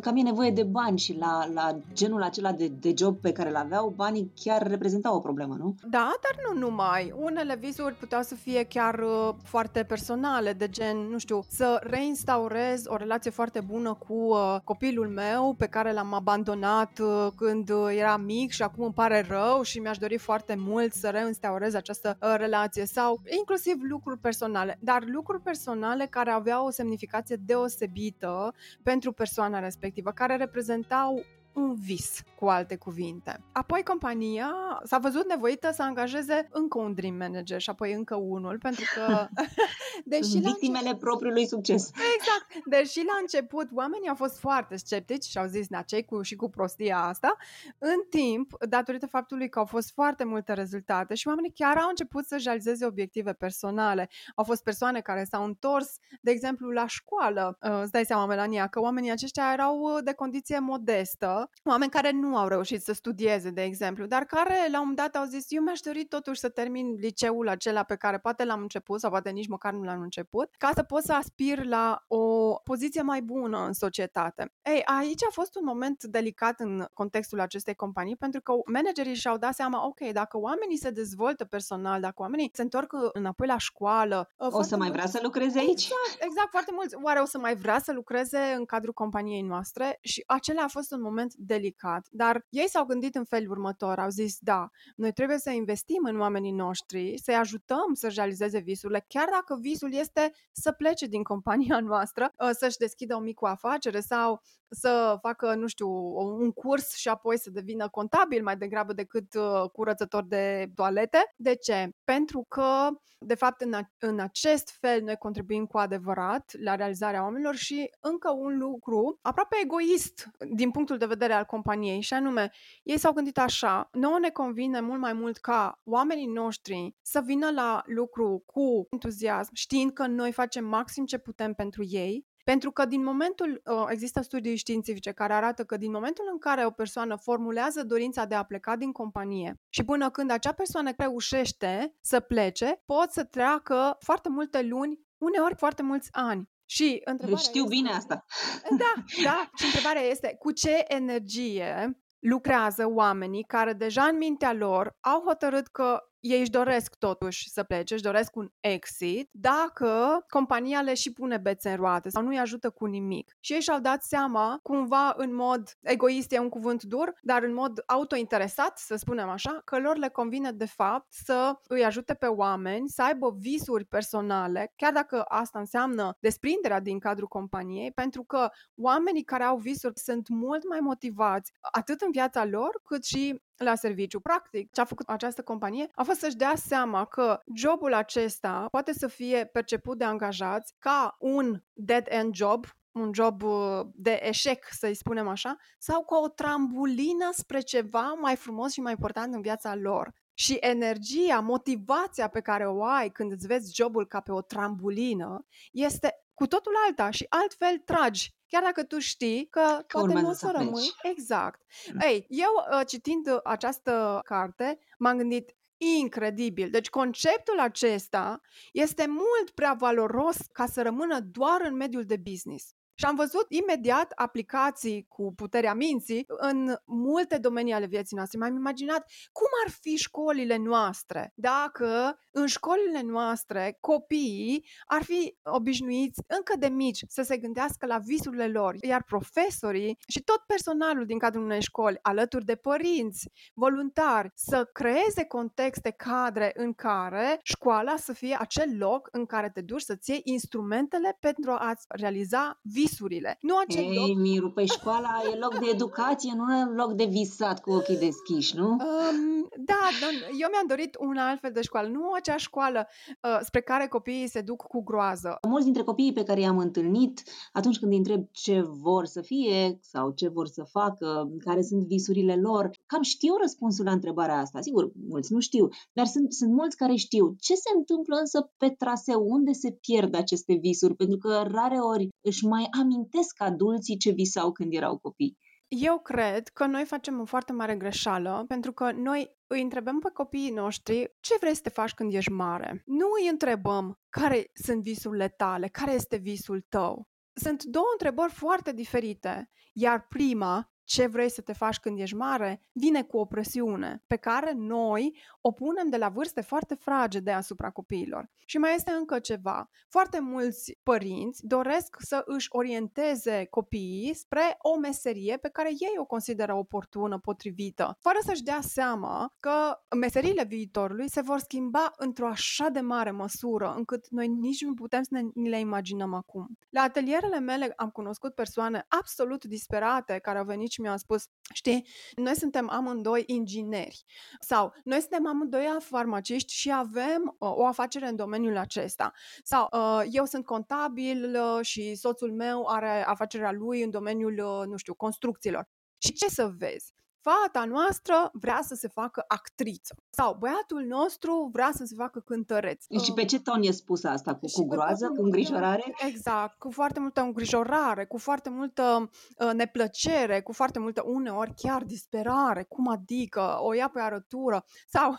cam 0.00 0.16
e 0.16 0.22
nevoie 0.22 0.50
de 0.50 0.62
bani 0.62 0.98
și 0.98 1.16
la, 1.18 1.48
la 1.54 1.76
genul 1.92 2.22
acela 2.22 2.52
de, 2.52 2.68
de 2.68 2.94
job 2.96 3.20
pe 3.20 3.32
care 3.32 3.48
îl 3.48 3.56
aveau, 3.56 3.92
banii 3.96 4.32
chiar 4.34 4.66
reprezentau 4.66 5.16
o 5.16 5.20
problemă, 5.20 5.56
nu? 5.58 5.74
Da, 5.82 6.12
dar 6.22 6.52
nu 6.52 6.58
numai. 6.58 7.14
Unele 7.16 7.56
visuri 7.56 7.94
puteau 7.94 8.13
să 8.22 8.34
fie 8.34 8.64
chiar 8.64 8.98
uh, 8.98 9.34
foarte 9.42 9.82
personale, 9.84 10.52
de 10.52 10.68
gen, 10.68 10.96
nu 10.96 11.18
știu, 11.18 11.44
să 11.48 11.80
reinstaurez 11.82 12.82
o 12.86 12.96
relație 12.96 13.30
foarte 13.30 13.60
bună 13.60 13.94
cu 13.94 14.14
uh, 14.14 14.56
copilul 14.64 15.08
meu 15.08 15.54
pe 15.58 15.66
care 15.66 15.92
l-am 15.92 16.14
abandonat 16.14 16.98
uh, 16.98 17.26
când 17.36 17.70
uh, 17.70 17.94
era 17.96 18.16
mic 18.16 18.50
și 18.50 18.62
acum 18.62 18.84
îmi 18.84 18.92
pare 18.92 19.24
rău 19.28 19.62
și 19.62 19.78
mi-aș 19.78 19.98
dori 19.98 20.18
foarte 20.18 20.54
mult 20.58 20.92
să 20.92 21.08
reinstaurez 21.08 21.74
această 21.74 22.16
uh, 22.20 22.34
relație 22.36 22.86
sau 22.86 23.20
inclusiv 23.38 23.76
lucruri 23.80 24.18
personale, 24.18 24.78
dar 24.80 25.02
lucruri 25.06 25.42
personale 25.42 26.06
care 26.10 26.30
aveau 26.30 26.66
o 26.66 26.70
semnificație 26.70 27.36
deosebită 27.36 28.54
pentru 28.82 29.12
persoana 29.12 29.58
respectivă, 29.58 30.10
care 30.10 30.36
reprezentau 30.36 31.24
un 31.54 31.74
vis, 31.74 32.22
cu 32.38 32.46
alte 32.46 32.76
cuvinte. 32.76 33.40
Apoi 33.52 33.82
compania 33.82 34.52
s-a 34.84 34.98
văzut 34.98 35.28
nevoită 35.28 35.70
să 35.72 35.82
angajeze 35.82 36.48
încă 36.50 36.78
un 36.78 36.94
dream 36.94 37.14
manager 37.14 37.60
și 37.60 37.70
apoi 37.70 37.92
încă 37.92 38.14
unul, 38.14 38.58
pentru 38.58 38.84
că 38.94 39.28
deși 40.04 40.34
la 40.34 40.48
Victimele 40.48 40.78
început, 40.78 41.00
propriului 41.00 41.46
succes. 41.46 41.90
exact, 42.16 42.66
deși 42.66 43.04
la 43.04 43.18
început 43.20 43.68
oamenii 43.72 44.08
au 44.08 44.14
fost 44.14 44.38
foarte 44.38 44.76
sceptici 44.76 45.24
și 45.24 45.38
au 45.38 45.46
zis, 45.46 45.68
na, 45.68 45.82
ce 45.82 46.02
cu 46.02 46.22
și 46.22 46.34
cu 46.34 46.48
prostia 46.48 46.98
asta, 46.98 47.36
în 47.78 48.02
timp, 48.10 48.64
datorită 48.68 49.06
faptului 49.06 49.48
că 49.48 49.58
au 49.58 49.64
fost 49.64 49.92
foarte 49.92 50.24
multe 50.24 50.52
rezultate 50.52 51.14
și 51.14 51.28
oamenii 51.28 51.52
chiar 51.52 51.76
au 51.76 51.88
început 51.88 52.26
să-și 52.26 52.44
realizeze 52.44 52.86
obiective 52.86 53.32
personale. 53.32 54.08
Au 54.34 54.44
fost 54.44 54.62
persoane 54.62 55.00
care 55.00 55.24
s-au 55.24 55.44
întors, 55.44 55.98
de 56.20 56.30
exemplu, 56.30 56.70
la 56.70 56.86
școală. 56.86 57.58
Uh, 57.62 57.80
Îți 57.82 57.92
dai 57.92 58.04
seama, 58.04 58.26
Melania, 58.26 58.66
că 58.66 58.80
oamenii 58.80 59.10
aceștia 59.10 59.52
erau 59.52 59.80
uh, 59.80 60.02
de 60.04 60.12
condiție 60.12 60.58
modestă, 60.58 61.43
oameni 61.64 61.90
care 61.90 62.10
nu 62.10 62.36
au 62.36 62.48
reușit 62.48 62.82
să 62.82 62.92
studieze, 62.92 63.50
de 63.50 63.62
exemplu, 63.62 64.06
dar 64.06 64.24
care 64.24 64.54
la 64.70 64.80
un 64.80 64.86
moment 64.88 64.96
dat 64.96 65.22
au 65.22 65.24
zis, 65.28 65.46
eu 65.48 65.62
mi-aș 65.62 65.80
dori 65.80 66.04
totuși 66.04 66.40
să 66.40 66.48
termin 66.48 66.94
liceul 66.94 67.48
acela 67.48 67.82
pe 67.82 67.96
care 67.96 68.18
poate 68.18 68.44
l-am 68.44 68.60
început 68.60 69.00
sau 69.00 69.10
poate 69.10 69.30
nici 69.30 69.48
măcar 69.48 69.72
nu 69.72 69.82
l-am 69.82 70.00
început, 70.00 70.54
ca 70.58 70.70
să 70.74 70.82
pot 70.82 71.02
să 71.02 71.12
aspir 71.12 71.64
la 71.64 72.04
o 72.06 72.54
poziție 72.54 73.02
mai 73.02 73.22
bună 73.22 73.64
în 73.66 73.72
societate. 73.72 74.52
Ei, 74.62 74.82
aici 74.84 75.24
a 75.24 75.30
fost 75.30 75.56
un 75.56 75.62
moment 75.64 76.04
delicat 76.04 76.60
în 76.60 76.86
contextul 76.92 77.40
acestei 77.40 77.74
companii, 77.74 78.16
pentru 78.16 78.40
că 78.40 78.52
managerii 78.72 79.14
și-au 79.14 79.36
dat 79.36 79.54
seama, 79.54 79.86
ok, 79.86 80.00
dacă 80.00 80.38
oamenii 80.38 80.78
se 80.78 80.90
dezvoltă 80.90 81.44
personal, 81.44 82.00
dacă 82.00 82.22
oamenii 82.22 82.50
se 82.52 82.62
întorc 82.62 82.92
înapoi 83.12 83.46
la 83.46 83.58
școală... 83.58 84.30
O 84.36 84.62
să 84.62 84.76
mai 84.76 84.90
vrea 84.90 85.06
să 85.06 85.18
lucreze 85.22 85.58
aici? 85.58 85.82
Exact, 85.84 86.16
exact, 86.18 86.50
foarte 86.50 86.70
mulți. 86.74 86.96
Oare 87.02 87.20
o 87.20 87.24
să 87.24 87.38
mai 87.38 87.54
vrea 87.54 87.78
să 87.78 87.92
lucreze 87.92 88.38
în 88.56 88.64
cadrul 88.64 88.92
companiei 88.92 89.42
noastre? 89.42 89.98
Și 90.00 90.24
acela 90.26 90.62
a 90.62 90.68
fost 90.68 90.92
un 90.92 91.00
moment 91.00 91.33
delicat, 91.38 92.06
dar 92.10 92.46
ei 92.48 92.68
s-au 92.68 92.84
gândit 92.84 93.14
în 93.14 93.24
felul 93.24 93.50
următor, 93.50 93.98
au 93.98 94.08
zis, 94.08 94.36
da, 94.40 94.68
noi 94.96 95.12
trebuie 95.12 95.38
să 95.38 95.50
investim 95.50 96.04
în 96.04 96.20
oamenii 96.20 96.52
noștri, 96.52 97.18
să-i 97.18 97.34
ajutăm 97.34 97.92
să-și 97.94 98.16
realizeze 98.16 98.58
visurile, 98.58 99.04
chiar 99.08 99.28
dacă 99.30 99.58
visul 99.60 99.94
este 99.94 100.32
să 100.52 100.72
plece 100.72 101.06
din 101.06 101.22
compania 101.22 101.80
noastră, 101.90 102.30
ă, 102.40 102.50
să-și 102.52 102.76
deschidă 102.76 103.14
o 103.14 103.18
mică 103.20 103.46
afacere 103.46 104.00
sau 104.00 104.40
să 104.68 105.18
facă, 105.20 105.54
nu 105.54 105.66
știu, 105.66 105.88
un 106.16 106.50
curs 106.52 106.94
și 106.94 107.08
apoi 107.08 107.38
să 107.38 107.50
devină 107.50 107.88
contabil 107.88 108.42
mai 108.42 108.56
degrabă 108.56 108.92
decât 108.92 109.34
uh, 109.34 109.70
curățător 109.72 110.24
de 110.26 110.70
toalete. 110.74 111.18
De 111.36 111.54
ce? 111.54 111.88
Pentru 112.04 112.44
că, 112.48 112.88
de 113.18 113.34
fapt, 113.34 113.60
în, 113.60 113.72
a- 113.72 113.90
în 113.98 114.20
acest 114.20 114.76
fel 114.80 115.02
noi 115.02 115.16
contribuim 115.16 115.66
cu 115.66 115.78
adevărat 115.78 116.52
la 116.58 116.74
realizarea 116.74 117.22
oamenilor 117.22 117.54
și 117.54 117.90
încă 118.00 118.30
un 118.30 118.58
lucru 118.58 119.18
aproape 119.22 119.56
egoist 119.62 120.28
din 120.54 120.70
punctul 120.70 120.96
de 120.98 121.06
vedere 121.06 121.23
al 121.32 121.44
companiei 121.44 122.00
și 122.00 122.14
anume, 122.14 122.50
ei 122.82 122.98
s-au 122.98 123.12
gândit 123.12 123.38
așa, 123.38 123.88
nouă 123.92 124.18
ne 124.18 124.30
convine 124.30 124.80
mult 124.80 125.00
mai 125.00 125.12
mult 125.12 125.36
ca 125.36 125.80
oamenii 125.84 126.26
noștri 126.26 126.94
să 127.02 127.20
vină 127.24 127.50
la 127.50 127.82
lucru 127.86 128.42
cu 128.46 128.86
entuziasm, 128.90 129.50
știind 129.54 129.92
că 129.92 130.06
noi 130.06 130.32
facem 130.32 130.64
maxim 130.64 131.04
ce 131.04 131.18
putem 131.18 131.54
pentru 131.54 131.84
ei, 131.88 132.26
pentru 132.44 132.70
că 132.70 132.84
din 132.84 133.02
momentul, 133.02 133.62
uh, 133.64 133.84
există 133.88 134.20
studii 134.22 134.56
științifice 134.56 135.12
care 135.12 135.32
arată 135.32 135.64
că 135.64 135.76
din 135.76 135.90
momentul 135.90 136.28
în 136.32 136.38
care 136.38 136.66
o 136.66 136.70
persoană 136.70 137.16
formulează 137.16 137.82
dorința 137.82 138.24
de 138.24 138.34
a 138.34 138.42
pleca 138.42 138.76
din 138.76 138.92
companie 138.92 139.60
și 139.68 139.84
până 139.84 140.10
când 140.10 140.30
acea 140.30 140.52
persoană 140.52 140.90
reușește 140.96 141.94
să 142.00 142.20
plece, 142.20 142.82
pot 142.84 143.10
să 143.10 143.24
treacă 143.24 143.96
foarte 144.00 144.28
multe 144.28 144.62
luni, 144.62 145.00
uneori 145.18 145.54
foarte 145.56 145.82
mulți 145.82 146.08
ani. 146.12 146.52
Și 146.64 147.00
întrebarea 147.04 147.42
Știu 147.42 147.62
este, 147.62 147.74
bine 147.74 147.90
asta. 147.90 148.24
da, 148.82 148.92
da. 149.22 149.50
Și 149.58 149.64
întrebarea 149.64 150.02
este 150.02 150.36
cu 150.38 150.50
ce 150.50 150.84
energie 150.88 151.98
lucrează 152.18 152.86
oamenii 152.88 153.42
care 153.42 153.72
deja 153.72 154.02
în 154.02 154.16
mintea 154.16 154.52
lor 154.52 154.96
au 155.00 155.22
hotărât 155.26 155.66
că 155.66 156.00
ei 156.24 156.40
își 156.40 156.50
doresc 156.50 156.94
totuși 156.94 157.50
să 157.50 157.62
plece, 157.62 157.94
își 157.94 158.02
doresc 158.02 158.36
un 158.36 158.50
exit, 158.60 159.28
dacă 159.32 160.24
compania 160.28 160.80
le 160.80 160.94
și 160.94 161.12
pune 161.12 161.36
bețe 161.36 161.70
în 161.70 161.76
roate 161.76 162.08
sau 162.08 162.22
nu 162.22 162.28
îi 162.28 162.38
ajută 162.38 162.70
cu 162.70 162.84
nimic. 162.84 163.36
Și 163.40 163.52
ei 163.52 163.60
și-au 163.60 163.80
dat 163.80 164.02
seama, 164.02 164.58
cumva 164.62 165.14
în 165.16 165.34
mod 165.34 165.76
egoist 165.80 166.32
e 166.32 166.38
un 166.38 166.48
cuvânt 166.48 166.82
dur, 166.82 167.14
dar 167.22 167.42
în 167.42 167.54
mod 167.54 167.82
autointeresat, 167.86 168.78
să 168.78 168.96
spunem 168.96 169.28
așa, 169.28 169.60
că 169.64 169.78
lor 169.78 169.96
le 169.96 170.08
convine 170.08 170.52
de 170.52 170.66
fapt 170.66 171.12
să 171.12 171.58
îi 171.66 171.84
ajute 171.84 172.14
pe 172.14 172.26
oameni 172.26 172.88
să 172.88 173.02
aibă 173.02 173.36
visuri 173.38 173.84
personale, 173.84 174.72
chiar 174.76 174.92
dacă 174.92 175.22
asta 175.22 175.58
înseamnă 175.58 176.16
desprinderea 176.20 176.80
din 176.80 176.98
cadrul 176.98 177.28
companiei, 177.28 177.92
pentru 177.92 178.22
că 178.22 178.48
oamenii 178.76 179.24
care 179.24 179.42
au 179.42 179.56
visuri 179.56 179.98
sunt 179.98 180.28
mult 180.28 180.68
mai 180.68 180.78
motivați 180.80 181.52
atât 181.60 182.00
în 182.00 182.10
viața 182.10 182.44
lor, 182.44 182.80
cât 182.84 183.04
și 183.04 183.42
la 183.56 183.74
serviciu. 183.74 184.20
Practic, 184.20 184.72
ce 184.72 184.80
a 184.80 184.84
făcut 184.84 185.08
această 185.08 185.42
companie 185.42 185.88
a 185.94 186.02
fost 186.02 186.18
să-și 186.18 186.36
dea 186.36 186.54
seama 186.56 187.04
că 187.04 187.40
jobul 187.54 187.94
acesta 187.94 188.66
poate 188.70 188.92
să 188.92 189.06
fie 189.06 189.44
perceput 189.44 189.98
de 189.98 190.04
angajați 190.04 190.74
ca 190.78 191.16
un 191.18 191.62
dead-end 191.72 192.34
job, 192.34 192.66
un 192.92 193.10
job 193.14 193.42
uh, 193.42 193.80
de 193.94 194.20
eșec, 194.22 194.66
să-i 194.70 194.94
spunem 194.94 195.28
așa, 195.28 195.56
sau 195.78 196.04
ca 196.04 196.16
o 196.16 196.28
trambulină 196.28 197.30
spre 197.32 197.60
ceva 197.60 198.12
mai 198.20 198.36
frumos 198.36 198.72
și 198.72 198.80
mai 198.80 198.92
important 198.92 199.34
în 199.34 199.40
viața 199.40 199.74
lor. 199.74 200.12
Și 200.34 200.54
energia, 200.54 201.40
motivația 201.40 202.28
pe 202.28 202.40
care 202.40 202.68
o 202.68 202.84
ai 202.84 203.10
când 203.10 203.32
îți 203.32 203.46
vezi 203.46 203.74
jobul 203.74 204.06
ca 204.06 204.20
pe 204.20 204.32
o 204.32 204.40
trambulină 204.40 205.46
este 205.72 206.24
cu 206.34 206.46
totul 206.46 206.72
alta 206.86 207.10
și 207.10 207.26
altfel 207.28 207.78
tragi. 207.78 208.34
Chiar 208.54 208.62
dacă 208.62 208.84
tu 208.84 208.98
știi 208.98 209.46
că, 209.50 209.60
că 209.60 209.98
poate 209.98 210.06
urmează 210.06 210.26
nu 210.26 210.30
o 210.30 210.32
să 210.32 210.46
să 210.46 210.50
pleci. 210.50 210.64
rămâi. 210.64 210.92
Exact. 211.02 211.60
Mm. 211.92 212.00
Ei, 212.00 212.26
eu 212.28 212.48
uh, 212.72 212.86
citind 212.86 213.26
uh, 213.26 213.38
această 213.44 214.20
carte 214.24 214.78
m-am 214.98 215.16
gândit 215.16 215.56
incredibil. 215.76 216.70
Deci 216.70 216.88
conceptul 216.88 217.58
acesta 217.58 218.40
este 218.72 219.06
mult 219.06 219.50
prea 219.54 219.72
valoros 219.72 220.36
ca 220.52 220.66
să 220.66 220.82
rămână 220.82 221.20
doar 221.20 221.60
în 221.60 221.74
mediul 221.74 222.04
de 222.04 222.16
business. 222.16 222.74
Și 222.94 223.04
am 223.04 223.14
văzut 223.14 223.46
imediat 223.48 224.12
aplicații 224.14 225.06
cu 225.08 225.32
puterea 225.36 225.74
minții 225.74 226.24
în 226.26 226.76
multe 226.84 227.38
domenii 227.38 227.72
ale 227.72 227.86
vieții 227.86 228.16
noastre. 228.16 228.38
M-am 228.38 228.56
imaginat 228.56 229.10
cum 229.32 229.48
ar 229.66 229.72
fi 229.80 229.96
școlile 229.96 230.56
noastre 230.56 231.32
dacă 231.34 232.18
în 232.30 232.46
școlile 232.46 233.02
noastre 233.02 233.76
copiii 233.80 234.66
ar 234.86 235.02
fi 235.02 235.36
obișnuiți 235.42 236.22
încă 236.26 236.54
de 236.58 236.66
mici 236.66 237.04
să 237.08 237.22
se 237.22 237.36
gândească 237.36 237.86
la 237.86 237.98
visurile 237.98 238.48
lor, 238.48 238.76
iar 238.80 239.02
profesorii 239.02 239.98
și 240.08 240.22
tot 240.22 240.38
personalul 240.46 241.06
din 241.06 241.18
cadrul 241.18 241.44
unei 241.44 241.62
școli, 241.62 241.98
alături 242.02 242.44
de 242.44 242.54
părinți, 242.54 243.30
voluntari, 243.54 244.30
să 244.34 244.68
creeze 244.72 245.24
contexte, 245.24 245.90
cadre 245.90 246.52
în 246.54 246.72
care 246.72 247.38
școala 247.42 247.96
să 247.96 248.12
fie 248.12 248.36
acel 248.38 248.76
loc 248.78 249.08
în 249.12 249.26
care 249.26 249.50
te 249.50 249.60
duci 249.60 249.82
să-ți 249.82 250.10
iei 250.10 250.20
instrumentele 250.24 251.16
pentru 251.20 251.50
a-ți 251.50 251.84
realiza 251.88 252.58
visurile 252.62 252.83
visurile. 252.86 253.38
Nu 253.40 253.54
acel 253.56 253.82
Ei, 253.82 253.96
loc... 253.96 254.16
Miru, 254.16 254.50
păi 254.50 254.66
școala 254.66 255.12
e 255.32 255.38
loc 255.38 255.58
de 255.58 255.68
educație, 255.72 256.32
nu 256.36 256.56
e 256.56 256.64
loc 256.64 256.92
de 256.92 257.04
visat 257.04 257.60
cu 257.60 257.70
ochii 257.70 257.98
deschiși, 257.98 258.56
nu? 258.56 258.68
Um, 258.70 259.48
da, 259.70 259.84
dar 260.00 260.12
eu 260.42 260.48
mi-am 260.50 260.66
dorit 260.68 260.96
un 260.98 261.16
alt 261.16 261.40
fel 261.40 261.50
de 261.52 261.62
școală, 261.62 261.88
nu 261.88 262.12
acea 262.12 262.36
școală 262.36 262.86
uh, 262.86 263.38
spre 263.42 263.60
care 263.60 263.86
copiii 263.86 264.28
se 264.28 264.40
duc 264.40 264.62
cu 264.62 264.82
groază. 264.82 265.36
Mulți 265.48 265.64
dintre 265.64 265.82
copiii 265.82 266.12
pe 266.12 266.22
care 266.22 266.40
i-am 266.40 266.58
întâlnit, 266.58 267.22
atunci 267.52 267.78
când 267.78 267.90
îi 267.92 267.98
întreb 267.98 268.22
ce 268.30 268.60
vor 268.60 269.04
să 269.04 269.20
fie 269.20 269.78
sau 269.80 270.10
ce 270.10 270.28
vor 270.28 270.46
să 270.46 270.62
facă, 270.70 271.30
care 271.38 271.62
sunt 271.62 271.82
visurile 271.86 272.36
lor, 272.36 272.70
cam 272.86 273.02
știu 273.02 273.34
răspunsul 273.40 273.84
la 273.84 273.92
întrebarea 273.92 274.38
asta. 274.38 274.60
Sigur, 274.60 274.90
mulți 275.08 275.32
nu 275.32 275.40
știu, 275.40 275.68
dar 275.92 276.06
sunt, 276.06 276.32
sunt 276.32 276.52
mulți 276.52 276.76
care 276.76 276.94
știu. 276.94 277.34
Ce 277.40 277.54
se 277.54 277.70
întâmplă 277.76 278.16
însă 278.16 278.52
pe 278.56 278.68
traseu? 278.78 279.20
Unde 279.26 279.52
se 279.52 279.70
pierd 279.70 280.14
aceste 280.14 280.54
visuri? 280.54 280.94
Pentru 280.94 281.18
că 281.18 281.42
rare 281.46 281.78
ori 281.78 282.08
își 282.20 282.44
mai 282.44 282.66
amintesc 282.80 283.40
adulții 283.42 283.96
ce 283.96 284.10
visau 284.10 284.52
când 284.52 284.72
erau 284.72 284.98
copii. 284.98 285.38
Eu 285.68 285.98
cred 285.98 286.48
că 286.48 286.66
noi 286.66 286.84
facem 286.84 287.20
o 287.20 287.24
foarte 287.24 287.52
mare 287.52 287.76
greșeală 287.76 288.44
pentru 288.48 288.72
că 288.72 288.92
noi 288.92 289.36
îi 289.46 289.62
întrebăm 289.62 289.98
pe 289.98 290.10
copiii 290.12 290.50
noștri 290.50 291.16
ce 291.20 291.36
vrei 291.40 291.54
să 291.54 291.60
te 291.60 291.68
faci 291.68 291.94
când 291.94 292.14
ești 292.14 292.30
mare. 292.30 292.82
Nu 292.86 293.06
îi 293.20 293.28
întrebăm 293.28 294.00
care 294.08 294.50
sunt 294.52 294.82
visurile 294.82 295.28
tale, 295.28 295.68
care 295.68 295.92
este 295.92 296.16
visul 296.16 296.66
tău. 296.68 297.08
Sunt 297.32 297.62
două 297.62 297.86
întrebări 297.92 298.32
foarte 298.32 298.72
diferite, 298.72 299.50
iar 299.72 300.06
prima 300.08 300.73
ce 300.84 301.06
vrei 301.06 301.30
să 301.30 301.40
te 301.40 301.52
faci 301.52 301.78
când 301.78 301.98
ești 301.98 302.16
mare, 302.16 302.62
vine 302.72 303.02
cu 303.02 303.16
o 303.16 303.24
presiune 303.24 304.02
pe 304.06 304.16
care 304.16 304.52
noi 304.56 305.16
o 305.40 305.52
punem 305.52 305.88
de 305.88 305.96
la 305.96 306.08
vârste 306.08 306.40
foarte 306.40 306.74
fragede 306.74 307.30
asupra 307.30 307.70
copiilor. 307.70 308.30
Și 308.44 308.58
mai 308.58 308.74
este 308.74 308.90
încă 308.90 309.18
ceva. 309.18 309.70
Foarte 309.88 310.20
mulți 310.20 310.78
părinți 310.82 311.46
doresc 311.46 311.96
să 311.98 312.22
își 312.26 312.48
orienteze 312.50 313.46
copiii 313.50 314.14
spre 314.14 314.56
o 314.58 314.78
meserie 314.78 315.36
pe 315.36 315.48
care 315.48 315.68
ei 315.68 315.94
o 315.98 316.04
consideră 316.04 316.54
oportună, 316.54 317.18
potrivită, 317.18 317.98
fără 318.00 318.18
să-și 318.24 318.42
dea 318.42 318.60
seama 318.60 319.34
că 319.40 319.78
meseriile 319.96 320.44
viitorului 320.44 321.10
se 321.10 321.20
vor 321.20 321.38
schimba 321.38 321.92
într-o 321.96 322.28
așa 322.28 322.68
de 322.68 322.80
mare 322.80 323.10
măsură 323.10 323.74
încât 323.76 324.10
noi 324.10 324.28
nici 324.28 324.64
nu 324.64 324.74
putem 324.74 325.02
să 325.02 325.08
ne, 325.10 325.22
ni 325.34 325.48
le 325.48 325.58
imaginăm 325.58 326.14
acum. 326.14 326.48
La 326.70 326.82
atelierele 326.82 327.38
mele 327.38 327.72
am 327.76 327.90
cunoscut 327.90 328.34
persoane 328.34 328.84
absolut 328.88 329.44
disperate 329.44 330.18
care 330.18 330.38
au 330.38 330.44
venit 330.44 330.70
și 330.74 330.80
mi-au 330.80 330.96
spus, 330.96 331.24
știi, 331.52 331.86
noi 332.14 332.34
suntem 332.36 332.70
amândoi 332.70 333.22
ingineri 333.26 334.04
sau 334.40 334.74
noi 334.84 335.00
suntem 335.00 335.26
amândoi 335.26 335.76
farmaciști 335.78 336.52
și 336.52 336.72
avem 336.72 337.36
uh, 337.38 337.50
o 337.54 337.66
afacere 337.66 338.06
în 338.08 338.16
domeniul 338.16 338.56
acesta 338.56 339.12
sau 339.42 339.68
uh, 339.72 340.02
eu 340.10 340.24
sunt 340.24 340.44
contabil 340.44 341.36
uh, 341.36 341.66
și 341.66 341.94
soțul 341.94 342.32
meu 342.32 342.66
are 342.66 343.04
afacerea 343.06 343.52
lui 343.52 343.82
în 343.82 343.90
domeniul, 343.90 344.32
uh, 344.32 344.66
nu 344.66 344.76
știu, 344.76 344.94
construcțiilor. 344.94 345.68
Și 345.98 346.12
ce 346.12 346.28
să 346.28 346.52
vezi? 346.58 346.92
Fata 347.24 347.64
noastră 347.64 348.30
vrea 348.32 348.60
să 348.62 348.74
se 348.74 348.88
facă 348.88 349.24
actriță 349.28 349.94
sau 350.10 350.36
băiatul 350.38 350.82
nostru 350.88 351.48
vrea 351.52 351.70
să 351.74 351.84
se 351.84 351.94
facă 351.94 352.20
cântăreț. 352.20 352.84
Și 353.02 353.12
pe 353.12 353.24
ce 353.24 353.40
ton 353.40 353.62
e 353.62 353.70
spus 353.70 354.04
asta? 354.04 354.34
Cu, 354.34 354.46
cu 354.52 354.66
groază, 354.66 355.08
cu 355.08 355.22
îngrijorare? 355.22 355.94
Exact, 356.06 356.58
cu 356.58 356.70
foarte 356.70 357.00
multă 357.00 357.20
îngrijorare, 357.20 358.04
cu 358.06 358.18
foarte 358.18 358.50
multă 358.50 359.10
uh, 359.38 359.52
neplăcere, 359.52 360.40
cu 360.42 360.52
foarte 360.52 360.78
multă 360.78 361.02
uneori 361.06 361.54
chiar 361.56 361.82
disperare. 361.82 362.62
Cum 362.62 362.88
adică? 362.88 363.56
O 363.60 363.74
ia 363.74 363.88
pe 363.88 364.00
arătură. 364.00 364.64
Sau 364.88 365.10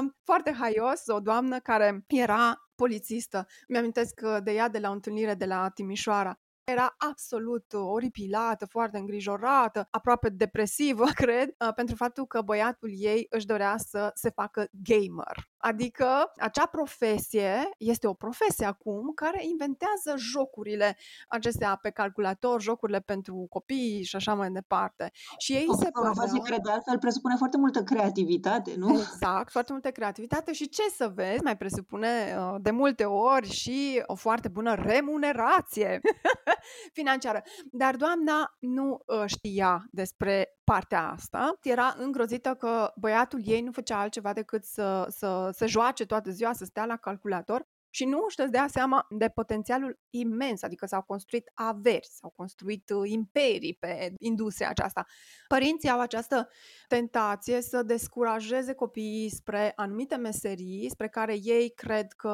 um, 0.00 0.16
foarte 0.22 0.52
haios, 0.58 1.02
o 1.06 1.20
doamnă 1.20 1.58
care 1.58 2.04
era 2.06 2.68
polițistă. 2.74 3.46
Mi-amintesc 3.68 4.20
uh, 4.24 4.36
de 4.42 4.52
ea 4.52 4.68
de 4.68 4.78
la 4.78 4.88
o 4.88 4.92
întâlnire 4.92 5.34
de 5.34 5.44
la 5.44 5.68
Timișoara. 5.68 6.38
Era 6.64 6.94
absolut 6.98 7.72
oripilată, 7.72 8.66
foarte 8.66 8.98
îngrijorată, 8.98 9.86
aproape 9.90 10.28
depresivă, 10.28 11.04
cred, 11.24 11.48
uh, 11.48 11.74
pentru 11.74 11.96
faptul 11.96 12.26
că 12.26 12.40
băiatul 12.42 12.90
ei 12.92 13.26
își 13.30 13.46
dorea 13.46 13.76
să 13.76 14.10
se 14.14 14.30
facă 14.30 14.68
gamer. 14.70 15.48
Adică 15.66 16.32
acea 16.36 16.66
profesie 16.66 17.70
este 17.78 18.06
o 18.06 18.12
profesie 18.14 18.66
acum 18.66 19.12
care 19.14 19.44
inventează 19.44 20.14
jocurile 20.16 20.96
acestea 21.28 21.78
pe 21.82 21.90
calculator, 21.90 22.60
jocurile 22.60 23.00
pentru 23.00 23.46
copii 23.50 24.02
și 24.02 24.16
așa 24.16 24.34
mai 24.34 24.50
departe. 24.50 25.10
Și 25.38 25.52
ei 25.52 25.64
o, 25.68 25.76
se 25.76 25.88
o 25.92 26.00
profesie 26.00 26.40
care 26.40 26.60
de 26.64 26.70
altfel 26.70 26.98
presupune 26.98 27.34
foarte 27.36 27.56
multă 27.56 27.82
creativitate, 27.82 28.74
nu? 28.76 28.90
Exact, 28.90 29.50
foarte 29.50 29.72
multă 29.72 29.90
creativitate 29.90 30.52
și 30.52 30.68
ce 30.68 30.82
să 30.96 31.12
vezi, 31.14 31.42
mai 31.42 31.56
presupune 31.56 32.08
uh, 32.08 32.54
de 32.60 32.70
multe 32.70 33.04
ori 33.04 33.48
și 33.50 34.02
o 34.06 34.14
foarte 34.14 34.48
bună 34.48 34.74
remunerație 34.74 36.00
financiară. 36.98 37.42
Dar 37.70 37.96
doamna 37.96 38.56
nu 38.58 39.02
uh, 39.06 39.22
știa 39.26 39.84
despre 39.90 40.48
partea 40.64 41.10
asta. 41.10 41.58
Era 41.62 41.94
îngrozită 41.98 42.54
că 42.54 42.92
băiatul 42.96 43.40
ei 43.44 43.60
nu 43.60 43.72
făcea 43.72 43.98
altceva 44.00 44.32
decât 44.32 44.64
să, 44.64 45.06
să, 45.10 45.50
să 45.52 45.66
joace 45.66 46.06
toată 46.06 46.30
ziua, 46.30 46.52
să 46.52 46.64
stea 46.64 46.84
la 46.84 46.96
calculator 46.96 47.66
și 47.94 48.04
nu 48.04 48.24
își 48.26 48.50
dea 48.50 48.66
seama 48.66 49.06
de 49.10 49.28
potențialul 49.28 49.98
imens, 50.10 50.62
adică 50.62 50.86
s-au 50.86 51.02
construit 51.02 51.50
averi, 51.54 52.06
s-au 52.10 52.32
construit 52.36 52.90
uh, 52.90 53.10
imperii 53.10 53.74
pe 53.74 54.14
industria 54.18 54.68
aceasta. 54.68 55.06
Părinții 55.48 55.88
au 55.88 56.00
această 56.00 56.48
tentație 56.88 57.60
să 57.60 57.82
descurajeze 57.82 58.72
copiii 58.72 59.30
spre 59.30 59.72
anumite 59.76 60.16
meserii, 60.16 60.90
spre 60.90 61.08
care 61.08 61.34
ei 61.42 61.70
cred 61.70 62.12
că 62.12 62.32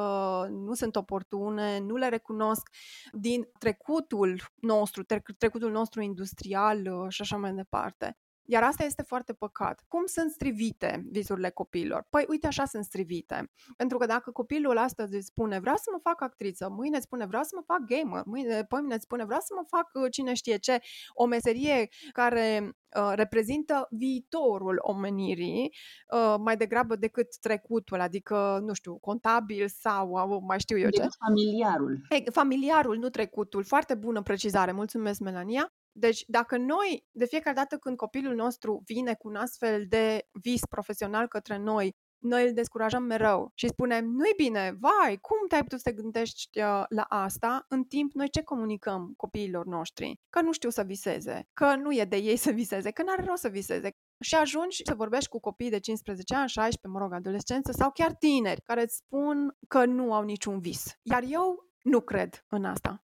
nu 0.49 0.73
sunt 0.73 0.95
oportune, 0.95 1.79
nu 1.79 1.95
le 1.95 2.09
recunosc 2.09 2.69
din 3.11 3.49
trecutul 3.59 4.41
nostru, 4.55 5.03
trecutul 5.37 5.71
nostru 5.71 6.01
industrial 6.01 6.85
uh, 6.85 7.05
și 7.09 7.21
așa 7.21 7.37
mai 7.37 7.53
departe. 7.53 8.17
Iar 8.51 8.63
asta 8.63 8.83
este 8.83 9.01
foarte 9.01 9.33
păcat. 9.33 9.85
Cum 9.87 10.05
sunt 10.05 10.31
strivite 10.31 11.03
visurile 11.11 11.49
copiilor? 11.49 12.07
Păi 12.09 12.25
uite 12.29 12.47
așa 12.47 12.65
sunt 12.65 12.83
strivite. 12.83 13.51
Pentru 13.77 13.97
că 13.97 14.05
dacă 14.05 14.31
copilul 14.31 14.77
astăzi 14.77 15.15
îți 15.15 15.25
spune 15.25 15.59
vreau 15.59 15.75
să 15.75 15.89
mă 15.91 15.99
fac 16.03 16.21
actriță, 16.21 16.69
mâine 16.69 16.95
îți 16.95 17.05
spune 17.05 17.25
vreau 17.25 17.43
să 17.43 17.49
mă 17.55 17.61
fac 17.65 17.79
gamer, 17.85 18.23
mâine, 18.25 18.67
mâine 18.69 18.93
îți 18.93 19.03
spune 19.03 19.25
vreau 19.25 19.39
să 19.39 19.53
mă 19.55 19.63
fac 19.67 19.89
uh, 19.93 20.11
cine 20.11 20.33
știe 20.33 20.57
ce, 20.57 20.79
o 21.13 21.25
meserie 21.25 21.87
care 22.11 22.75
uh, 22.95 23.11
reprezintă 23.15 23.87
viitorul 23.89 24.77
omenirii 24.81 25.73
uh, 26.13 26.35
mai 26.39 26.57
degrabă 26.57 26.95
decât 26.95 27.37
trecutul, 27.39 27.99
adică, 27.99 28.59
nu 28.65 28.73
știu, 28.73 28.97
contabil 28.97 29.67
sau 29.67 30.09
uh, 30.09 30.41
mai 30.47 30.59
știu 30.59 30.77
eu 30.77 30.89
ce. 30.89 31.07
familiarul. 31.25 32.01
Hey, 32.09 32.23
familiarul, 32.31 32.97
nu 32.97 33.09
trecutul. 33.09 33.63
Foarte 33.63 33.95
bună 33.95 34.21
precizare. 34.21 34.71
Mulțumesc, 34.71 35.19
Melania. 35.19 35.73
Deci, 35.91 36.23
dacă 36.27 36.57
noi, 36.57 37.07
de 37.11 37.25
fiecare 37.25 37.55
dată 37.55 37.77
când 37.77 37.97
copilul 37.97 38.35
nostru 38.35 38.81
vine 38.85 39.13
cu 39.13 39.27
un 39.27 39.35
astfel 39.35 39.85
de 39.87 40.27
vis 40.31 40.65
profesional 40.65 41.27
către 41.27 41.57
noi, 41.57 41.95
noi 42.21 42.47
îl 42.47 42.53
descurajăm 42.53 43.03
mereu 43.03 43.51
și 43.55 43.67
spunem, 43.67 44.05
nu-i 44.05 44.33
bine, 44.37 44.77
vai, 44.79 45.17
cum 45.21 45.37
te-ai 45.47 45.61
putut 45.61 45.79
să 45.79 45.89
te 45.89 45.95
gândești 45.95 46.59
uh, 46.59 46.83
la 46.89 47.05
asta, 47.09 47.65
în 47.67 47.83
timp 47.83 48.13
noi 48.13 48.29
ce 48.29 48.43
comunicăm 48.43 49.13
copiilor 49.17 49.65
noștri? 49.65 50.19
Că 50.29 50.41
nu 50.41 50.51
știu 50.51 50.69
să 50.69 50.83
viseze, 50.83 51.47
că 51.53 51.75
nu 51.75 51.93
e 51.93 52.05
de 52.05 52.17
ei 52.17 52.35
să 52.45 52.51
viseze, 52.51 52.91
că 52.91 53.03
n-are 53.03 53.23
rost 53.23 53.41
să 53.41 53.49
viseze. 53.49 53.89
Și 54.19 54.35
ajungi 54.35 54.81
să 54.85 54.93
vorbești 54.95 55.29
cu 55.29 55.39
copii 55.39 55.69
de 55.69 55.79
15 55.79 56.35
ani, 56.35 56.49
16, 56.49 56.87
mă 56.87 56.99
rog, 56.99 57.13
adolescență 57.13 57.71
sau 57.71 57.91
chiar 57.91 58.13
tineri 58.13 58.61
care 58.61 58.81
îți 58.81 58.95
spun 58.95 59.57
că 59.67 59.85
nu 59.85 60.13
au 60.13 60.23
niciun 60.23 60.59
vis. 60.59 60.85
Iar 61.01 61.23
eu 61.27 61.69
nu 61.81 62.01
cred 62.01 62.45
în 62.49 62.65
asta. 62.65 63.03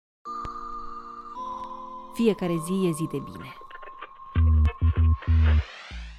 Fiecare 2.14 2.58
zi 2.66 2.88
e 2.88 2.92
zi 2.92 3.08
de 3.12 3.18
bine. 3.18 3.54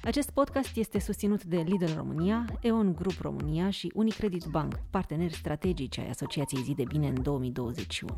Acest 0.03 0.29
podcast 0.29 0.77
este 0.77 0.99
susținut 0.99 1.43
de 1.43 1.57
Lidl 1.57 1.93
România, 1.95 2.45
EON 2.61 2.93
Group 2.93 3.21
România 3.21 3.69
și 3.69 3.91
Unicredit 3.95 4.45
Bank, 4.45 4.79
parteneri 4.89 5.33
strategici 5.33 5.97
ai 5.97 6.09
Asociației 6.09 6.63
Zi 6.63 6.73
de 6.73 6.83
Bine 6.87 7.07
în 7.07 7.21
2021. 7.21 8.17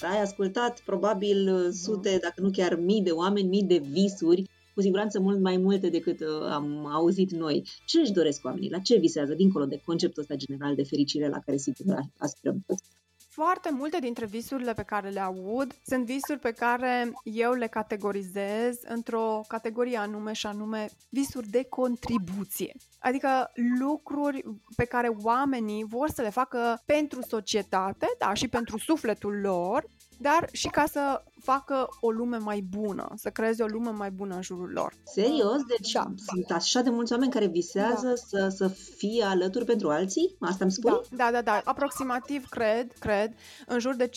Ai 0.00 0.20
ascultat 0.20 0.80
probabil 0.80 1.70
sute, 1.72 2.18
dacă 2.22 2.40
nu 2.40 2.50
chiar 2.50 2.74
mii 2.74 3.02
de 3.02 3.10
oameni, 3.10 3.48
mii 3.48 3.64
de 3.64 3.78
visuri 3.78 4.44
cu 4.78 4.84
siguranță 4.84 5.20
mult 5.20 5.40
mai 5.40 5.56
multe 5.56 5.88
decât 5.88 6.20
uh, 6.20 6.26
am 6.50 6.86
auzit 6.86 7.30
noi. 7.30 7.64
Ce 7.86 8.00
își 8.00 8.12
doresc 8.12 8.44
oamenii? 8.44 8.70
La 8.70 8.78
ce 8.78 8.96
visează, 8.96 9.34
dincolo 9.34 9.64
de 9.64 9.80
conceptul 9.84 10.22
ăsta 10.22 10.34
general 10.34 10.74
de 10.74 10.84
fericire 10.84 11.28
la 11.28 11.38
care 11.38 11.56
sigur 11.56 12.00
aspirăm 12.18 12.62
toți? 12.66 12.82
Foarte 13.28 13.70
multe 13.72 13.98
dintre 14.00 14.26
visurile 14.26 14.72
pe 14.72 14.82
care 14.82 15.08
le 15.08 15.20
aud 15.20 15.74
sunt 15.86 16.04
visuri 16.04 16.38
pe 16.38 16.50
care 16.50 17.12
eu 17.22 17.52
le 17.52 17.66
categorizez 17.66 18.78
într-o 18.88 19.40
categorie 19.48 19.96
anume 19.96 20.32
și 20.32 20.46
anume 20.46 20.88
visuri 21.08 21.48
de 21.48 21.66
contribuție. 21.68 22.74
Adică 22.98 23.50
lucruri 23.78 24.44
pe 24.76 24.84
care 24.84 25.08
oamenii 25.22 25.84
vor 25.88 26.08
să 26.10 26.22
le 26.22 26.30
facă 26.30 26.82
pentru 26.84 27.22
societate, 27.28 28.06
da, 28.18 28.34
și 28.34 28.48
pentru 28.48 28.78
sufletul 28.78 29.40
lor, 29.42 29.84
dar 30.18 30.48
și 30.52 30.68
ca 30.68 30.84
să 30.86 31.22
facă 31.42 31.88
o 32.00 32.10
lume 32.10 32.36
mai 32.36 32.60
bună, 32.60 33.12
să 33.16 33.30
creeze 33.30 33.62
o 33.62 33.66
lume 33.66 33.90
mai 33.90 34.10
bună 34.10 34.34
în 34.34 34.42
jurul 34.42 34.70
lur. 34.74 34.94
Serios? 35.04 35.62
Deci 35.78 35.92
da. 35.92 36.12
sunt 36.16 36.50
așa 36.50 36.80
de 36.80 36.90
mulți 36.90 37.12
oameni 37.12 37.30
care 37.30 37.46
visează 37.46 38.06
da. 38.06 38.14
să, 38.14 38.48
să 38.56 38.68
fie 38.68 39.24
alături 39.24 39.64
pentru 39.64 39.88
alții? 39.88 40.36
Asta 40.40 40.64
îmi 40.64 40.72
spui? 40.72 40.90
Da, 40.90 41.00
da, 41.16 41.30
da, 41.30 41.42
da. 41.42 41.60
Aproximativ, 41.64 42.48
cred, 42.48 42.92
cred, 42.92 43.34
în 43.66 43.78
jur 43.78 43.94
de 43.94 44.10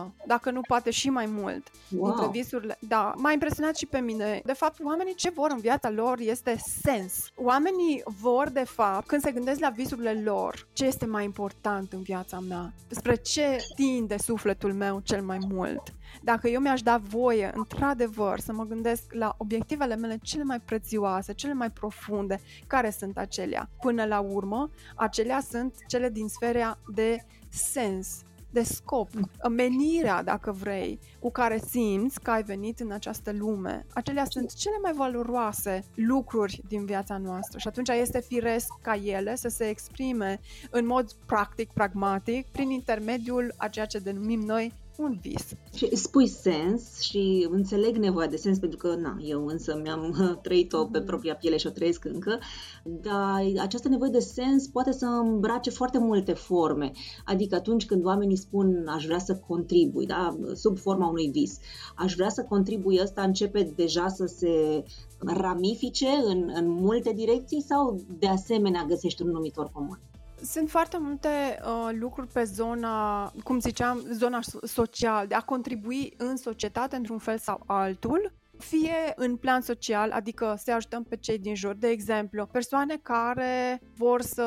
50%, 0.00 0.06
dacă 0.26 0.50
nu 0.50 0.60
poate 0.60 0.90
și 0.90 1.10
mai 1.10 1.26
mult, 1.26 1.70
wow. 1.96 2.10
dintre 2.10 2.28
visurile. 2.30 2.78
Da, 2.88 3.12
m-a 3.16 3.32
impresionat 3.32 3.76
și 3.76 3.86
pe 3.86 3.98
mine. 3.98 4.42
De 4.44 4.52
fapt, 4.52 4.84
oamenii 4.84 5.14
ce 5.14 5.30
vor 5.30 5.50
în 5.50 5.60
viața 5.60 5.90
lor 5.90 6.18
este 6.18 6.60
sens. 6.82 7.30
Oamenii 7.36 8.02
vor, 8.04 8.48
de 8.48 8.64
fapt, 8.64 9.06
când 9.06 9.22
se 9.22 9.32
gândesc 9.32 9.60
la 9.60 9.68
visurile 9.68 10.20
lor, 10.24 10.68
ce 10.72 10.84
este 10.84 11.06
mai 11.06 11.24
important 11.24 11.92
în 11.92 12.02
viața 12.02 12.40
mea, 12.48 12.72
spre 12.88 13.14
ce 13.16 13.56
tinde 13.74 14.18
sufletul 14.18 14.72
meu 14.72 15.00
cel 15.04 15.22
mai 15.22 15.38
mult. 15.48 15.82
Dacă 16.22 16.48
eu 16.48 16.60
mi-aș 16.60 16.82
da 16.82 16.96
voie, 16.96 17.50
într-adevăr, 17.54 18.38
să 18.38 18.52
mă 18.52 18.64
gândesc 18.64 19.02
la 19.12 19.34
obiectivele 19.38 19.96
mele 19.96 20.18
cele 20.22 20.42
mai 20.42 20.60
prețioase, 20.60 21.32
cele 21.32 21.52
mai 21.52 21.70
profunde, 21.70 22.40
care 22.66 22.90
sunt 22.90 23.18
acelea? 23.18 23.70
Până 23.80 24.04
la 24.04 24.20
urmă, 24.20 24.70
acelea 24.96 25.40
sunt 25.40 25.74
cele 25.86 26.08
din 26.10 26.28
sfera 26.28 26.78
de 26.94 27.24
sens, 27.48 28.22
de 28.52 28.62
scop, 28.62 29.08
menirea, 29.48 30.22
dacă 30.22 30.52
vrei, 30.52 30.98
cu 31.18 31.30
care 31.30 31.62
simți 31.68 32.20
că 32.20 32.30
ai 32.30 32.42
venit 32.42 32.80
în 32.80 32.90
această 32.90 33.32
lume. 33.32 33.86
Acelea 33.94 34.24
sunt 34.28 34.54
cele 34.54 34.76
mai 34.82 34.92
valoroase 34.92 35.84
lucruri 35.94 36.62
din 36.68 36.84
viața 36.84 37.16
noastră 37.16 37.58
și 37.58 37.68
atunci 37.68 37.88
este 37.88 38.20
firesc 38.20 38.66
ca 38.82 38.94
ele 38.94 39.34
să 39.36 39.48
se 39.48 39.68
exprime 39.68 40.40
în 40.70 40.86
mod 40.86 41.12
practic, 41.26 41.70
pragmatic, 41.72 42.46
prin 42.46 42.70
intermediul 42.70 43.54
a 43.56 43.68
ceea 43.68 43.86
ce 43.86 43.98
denumim 43.98 44.40
noi 44.40 44.72
un 44.96 45.18
vis. 45.20 45.48
Și 45.74 45.96
spui 45.96 46.26
sens 46.26 47.00
și 47.00 47.46
înțeleg 47.50 47.96
nevoia 47.96 48.26
de 48.26 48.36
sens 48.36 48.58
pentru 48.58 48.78
că, 48.78 48.94
na, 48.94 49.16
eu 49.20 49.46
însă 49.46 49.80
mi-am 49.82 50.38
trăit-o 50.42 50.86
pe 50.86 50.98
mhm. 50.98 51.06
propria 51.06 51.34
piele 51.34 51.56
și 51.56 51.66
o 51.66 51.70
trăiesc 51.70 52.04
încă, 52.04 52.38
dar 52.84 53.42
această 53.60 53.88
nevoie 53.88 54.10
de 54.10 54.18
sens 54.18 54.66
poate 54.66 54.92
să 54.92 55.06
îmbrace 55.06 55.70
foarte 55.70 55.98
multe 55.98 56.32
forme. 56.32 56.92
Adică 57.24 57.54
atunci 57.54 57.86
când 57.86 58.04
oamenii 58.04 58.36
spun 58.36 58.86
aș 58.86 59.04
vrea 59.04 59.18
să 59.18 59.36
contribui, 59.36 60.06
da, 60.06 60.36
sub 60.54 60.78
forma 60.78 61.08
unui 61.08 61.30
vis, 61.30 61.58
aș 61.96 62.14
vrea 62.14 62.28
să 62.28 62.42
contribui, 62.42 62.98
ăsta 63.02 63.22
începe 63.22 63.72
deja 63.76 64.08
să 64.08 64.26
se 64.26 64.84
ramifice 65.18 66.08
în, 66.24 66.50
în 66.54 66.68
multe 66.68 67.12
direcții 67.12 67.62
sau 67.62 68.00
de 68.18 68.26
asemenea 68.26 68.84
găsești 68.84 69.22
un 69.22 69.30
numitor 69.30 69.70
comun? 69.72 70.00
Sunt 70.42 70.70
foarte 70.70 70.98
multe 70.98 71.28
uh, 71.28 71.88
lucruri 71.98 72.26
pe 72.26 72.44
zona, 72.44 73.32
cum 73.44 73.60
ziceam, 73.60 74.02
zona 74.12 74.40
social, 74.62 75.26
de 75.26 75.34
a 75.34 75.40
contribui 75.40 76.14
în 76.16 76.36
societate 76.36 76.96
într-un 76.96 77.18
fel 77.18 77.38
sau 77.38 77.62
altul, 77.66 78.32
fie 78.58 79.12
în 79.16 79.36
plan 79.36 79.60
social, 79.60 80.10
adică 80.10 80.54
să 80.58 80.72
ajutăm 80.72 81.02
pe 81.02 81.16
cei 81.16 81.38
din 81.38 81.54
jur, 81.54 81.74
de 81.74 81.88
exemplu, 81.88 82.46
persoane 82.46 82.96
care 83.02 83.82
vor 83.96 84.22
să 84.22 84.42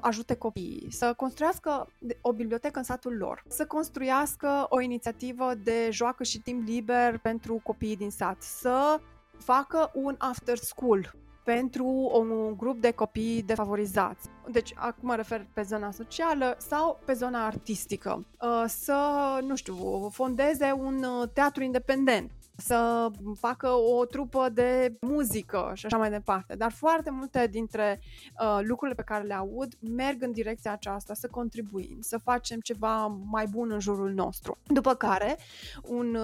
ajute 0.00 0.34
copiii, 0.34 0.86
să 0.90 1.12
construiască 1.16 1.92
o 2.20 2.32
bibliotecă 2.32 2.78
în 2.78 2.84
satul 2.84 3.16
lor, 3.16 3.42
să 3.48 3.66
construiască 3.66 4.66
o 4.68 4.80
inițiativă 4.80 5.52
de 5.62 5.88
joacă 5.90 6.22
și 6.22 6.38
timp 6.38 6.66
liber 6.66 7.18
pentru 7.18 7.60
copiii 7.62 7.96
din 7.96 8.10
sat, 8.10 8.42
să 8.42 9.00
facă 9.38 9.90
un 9.94 10.14
after 10.18 10.56
school 10.56 11.14
pentru 11.44 12.10
un 12.12 12.56
grup 12.56 12.80
de 12.80 12.90
copii 12.90 13.42
defavorizați. 13.42 14.28
Deci, 14.48 14.72
acum 14.76 15.08
mă 15.08 15.14
refer 15.14 15.46
pe 15.52 15.62
zona 15.62 15.90
socială 15.90 16.56
sau 16.58 17.00
pe 17.04 17.12
zona 17.12 17.46
artistică. 17.46 18.26
Uh, 18.40 18.64
să, 18.66 18.98
nu 19.46 19.56
știu, 19.56 20.08
fondeze 20.12 20.74
un 20.78 21.04
uh, 21.04 21.28
teatru 21.32 21.62
independent 21.62 22.30
să 22.60 23.10
facă 23.38 23.68
o 23.68 24.04
trupă 24.04 24.48
de 24.48 24.96
muzică 25.00 25.72
și 25.74 25.86
așa 25.86 25.96
mai 25.96 26.10
departe. 26.10 26.54
Dar 26.54 26.72
foarte 26.72 27.10
multe 27.10 27.46
dintre 27.46 28.00
uh, 28.40 28.58
lucrurile 28.62 28.96
pe 28.96 29.02
care 29.12 29.24
le 29.24 29.34
aud 29.34 29.74
merg 29.80 30.22
în 30.22 30.32
direcția 30.32 30.72
aceasta, 30.72 31.14
să 31.14 31.28
contribuim, 31.30 31.98
să 32.00 32.18
facem 32.18 32.60
ceva 32.60 33.06
mai 33.06 33.46
bun 33.46 33.70
în 33.70 33.80
jurul 33.80 34.12
nostru. 34.12 34.58
După 34.66 34.94
care, 34.94 35.38
un 35.82 36.18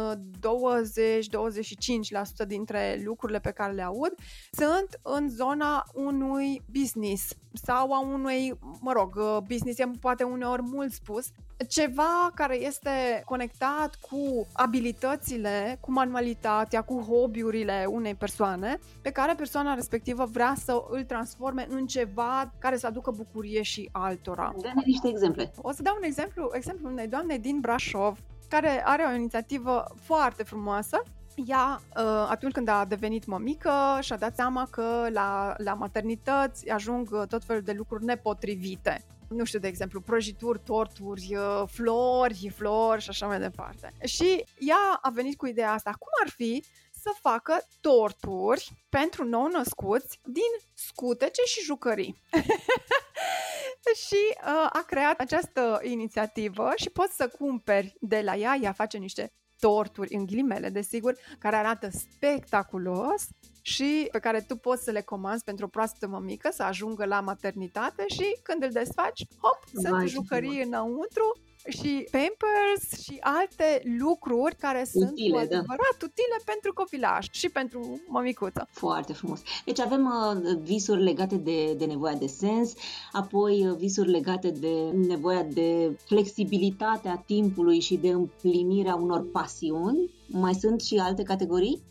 20-25% 2.44 2.46
dintre 2.46 3.00
lucrurile 3.04 3.38
pe 3.38 3.50
care 3.50 3.72
le 3.72 3.82
aud 3.82 4.14
sunt 4.50 5.00
în 5.02 5.28
zona 5.28 5.84
unui 5.94 6.62
business 6.72 7.36
sau 7.52 7.92
a 7.92 8.00
unui, 8.00 8.58
mă 8.80 8.92
rog, 8.92 9.16
uh, 9.16 9.38
business 9.46 9.78
e 9.78 9.90
poate 10.00 10.22
uneori 10.22 10.62
mult 10.62 10.92
spus, 10.92 11.30
ceva 11.68 12.30
care 12.34 12.62
este 12.62 13.22
conectat 13.24 13.94
cu 13.94 14.46
abilitățile, 14.52 15.78
cu 15.80 15.92
manualitatea, 15.92 16.82
cu 16.82 17.06
hobby-urile 17.08 17.86
unei 17.88 18.14
persoane, 18.14 18.78
pe 19.02 19.10
care 19.10 19.34
persoana 19.34 19.74
respectivă 19.74 20.24
vrea 20.24 20.54
să 20.64 20.84
îl 20.90 21.04
transforme 21.04 21.66
în 21.68 21.86
ceva 21.86 22.52
care 22.58 22.76
să 22.76 22.86
aducă 22.86 23.10
bucurie 23.10 23.62
și 23.62 23.88
altora. 23.92 24.54
Dă-ne 24.60 24.82
niște 24.84 25.08
exemple. 25.08 25.52
O 25.56 25.72
să 25.72 25.82
dau 25.82 25.94
un 25.96 26.02
exemplu, 26.02 26.50
exemplu 26.52 26.90
unei 26.90 27.08
doamne 27.08 27.38
din 27.38 27.60
Brașov, 27.60 28.18
care 28.48 28.82
are 28.84 29.02
o 29.10 29.14
inițiativă 29.14 29.84
foarte 30.02 30.42
frumoasă 30.42 31.02
ea, 31.46 31.80
uh, 31.96 32.26
atunci 32.28 32.52
când 32.52 32.68
a 32.68 32.84
devenit 32.84 33.26
mămică, 33.26 33.70
și-a 34.00 34.16
dat 34.16 34.34
seama 34.34 34.66
că 34.70 35.06
la, 35.12 35.54
la 35.56 35.74
maternități 35.74 36.70
ajung 36.70 37.26
tot 37.26 37.44
felul 37.44 37.62
de 37.62 37.72
lucruri 37.72 38.04
nepotrivite. 38.04 39.04
Nu 39.28 39.44
știu, 39.44 39.58
de 39.58 39.68
exemplu, 39.68 40.00
prăjituri, 40.00 40.60
torturi, 40.64 41.36
uh, 41.36 41.62
flori, 41.66 42.52
flori 42.56 43.02
și 43.02 43.08
așa 43.08 43.26
mai 43.26 43.38
departe. 43.38 43.92
Și 44.04 44.44
ea 44.58 44.98
a 45.00 45.10
venit 45.10 45.36
cu 45.36 45.46
ideea 45.46 45.72
asta. 45.72 45.90
Cum 45.90 46.08
ar 46.22 46.28
fi 46.28 46.64
să 46.90 47.10
facă 47.20 47.66
torturi 47.80 48.70
pentru 48.88 49.24
nou-născuți 49.24 50.20
din 50.24 50.70
scutece 50.74 51.42
și 51.42 51.64
jucării. 51.64 52.20
și 54.06 54.16
uh, 54.36 54.68
a 54.72 54.84
creat 54.86 55.20
această 55.20 55.80
inițiativă 55.82 56.72
și 56.76 56.90
poți 56.90 57.16
să 57.16 57.28
cumperi 57.28 57.96
de 58.00 58.20
la 58.20 58.36
ea, 58.36 58.58
ea 58.62 58.72
face 58.72 58.98
niște 58.98 59.32
torturi, 59.58 60.14
în 60.14 60.26
ghilimele, 60.26 60.68
desigur, 60.68 61.16
care 61.38 61.56
arată 61.56 61.88
spectaculos 61.90 63.28
și 63.66 64.08
pe 64.12 64.18
care 64.18 64.40
tu 64.48 64.56
poți 64.56 64.84
să 64.84 64.90
le 64.90 65.00
comanzi 65.00 65.44
pentru 65.44 65.64
o 65.64 65.68
proastă 65.68 66.06
mămică 66.08 66.48
să 66.52 66.62
ajungă 66.62 67.04
la 67.04 67.20
maternitate 67.20 68.04
și 68.08 68.36
când 68.42 68.62
îl 68.62 68.70
desfaci, 68.72 69.26
hop, 69.40 69.60
Vai, 69.72 69.82
sunt 69.82 70.08
jucării 70.08 70.62
înăuntru 70.62 71.36
și 71.68 72.08
Pampers 72.10 73.02
și 73.02 73.16
alte 73.20 73.82
lucruri 73.98 74.56
care 74.56 74.82
utile, 74.86 75.04
sunt 75.04 75.18
cu 75.18 75.36
da. 75.36 75.40
adevărat 75.40 75.96
da. 75.98 76.06
utile 76.06 76.38
pentru 76.44 76.72
copilaj 76.72 77.26
și 77.30 77.48
pentru 77.48 78.00
mămicuță. 78.08 78.68
Foarte 78.70 79.12
frumos. 79.12 79.40
Deci 79.64 79.80
avem 79.80 80.04
uh, 80.04 80.56
visuri 80.62 81.02
legate 81.02 81.36
de, 81.36 81.74
de 81.74 81.84
nevoia 81.84 82.14
de 82.14 82.26
sens, 82.26 82.72
apoi 83.12 83.66
uh, 83.66 83.76
visuri 83.76 84.10
legate 84.10 84.50
de 84.50 84.74
nevoia 85.06 85.42
de 85.42 85.98
flexibilitate 86.04 87.08
a 87.08 87.16
timpului 87.16 87.80
și 87.80 87.96
de 87.96 88.08
împlinirea 88.08 88.94
unor 88.94 89.30
pasiuni. 89.30 90.10
Mai 90.26 90.54
sunt 90.54 90.80
și 90.80 90.96
alte 90.96 91.22
categorii? 91.22 91.82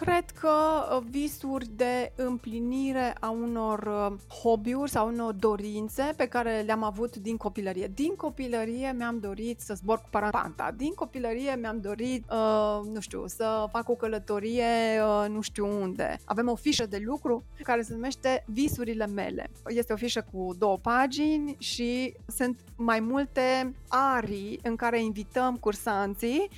Cred 0.00 0.30
că 0.30 0.50
uh, 0.96 1.02
visuri 1.10 1.68
de 1.76 2.12
împlinire 2.16 3.14
a 3.20 3.30
unor 3.30 3.78
uh, 3.82 4.36
hobby-uri 4.42 4.90
sau 4.90 5.08
unor 5.08 5.32
dorințe 5.32 6.12
pe 6.16 6.26
care 6.26 6.62
le-am 6.66 6.82
avut 6.82 7.16
din 7.16 7.36
copilărie. 7.36 7.90
Din 7.94 8.14
copilărie 8.16 8.94
mi-am 8.96 9.18
dorit 9.18 9.60
să 9.60 9.74
zbor 9.74 9.98
cu 9.98 10.08
parapanta. 10.10 10.74
Din 10.76 10.92
copilărie 10.94 11.56
mi-am 11.60 11.80
dorit, 11.80 12.24
uh, 12.30 12.80
nu 12.92 13.00
știu, 13.00 13.26
să 13.26 13.66
fac 13.70 13.88
o 13.88 13.94
călătorie 13.94 14.64
uh, 15.02 15.28
nu 15.28 15.40
știu 15.40 15.66
unde. 15.66 16.18
Avem 16.24 16.48
o 16.48 16.54
fișă 16.54 16.86
de 16.86 17.02
lucru 17.04 17.44
care 17.62 17.82
se 17.82 17.92
numește 17.92 18.44
Visurile 18.46 19.06
mele. 19.06 19.50
Este 19.66 19.92
o 19.92 19.96
fișă 19.96 20.26
cu 20.32 20.54
două 20.58 20.78
pagini 20.78 21.56
și 21.58 22.14
sunt 22.26 22.60
mai 22.76 23.00
multe 23.00 23.74
arii 23.88 24.60
în 24.62 24.76
care 24.76 25.02
invităm 25.02 25.56
cursanții 25.56 26.50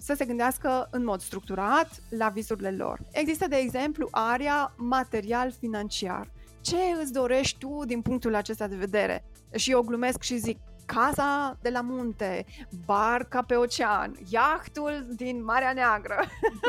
să 0.00 0.14
se 0.14 0.24
gândească 0.24 0.88
în 0.90 1.04
mod 1.04 1.20
structurat 1.20 2.02
la 2.08 2.28
visurile 2.28 2.70
lor. 2.70 3.00
Există, 3.10 3.48
de 3.48 3.56
exemplu, 3.56 4.08
area 4.10 4.74
material-financiar. 4.76 6.30
Ce 6.60 6.76
îți 7.02 7.12
dorești 7.12 7.58
tu 7.58 7.82
din 7.86 8.02
punctul 8.02 8.34
acesta 8.34 8.66
de 8.66 8.76
vedere? 8.76 9.24
Și 9.54 9.70
eu 9.70 9.82
glumesc 9.82 10.22
și 10.22 10.36
zic, 10.36 10.58
casa 10.86 11.58
de 11.62 11.68
la 11.68 11.80
munte, 11.80 12.44
barca 12.86 13.42
pe 13.42 13.54
ocean, 13.54 14.16
iahtul 14.28 15.06
din 15.16 15.44
Marea 15.44 15.72
Neagră. 15.72 16.16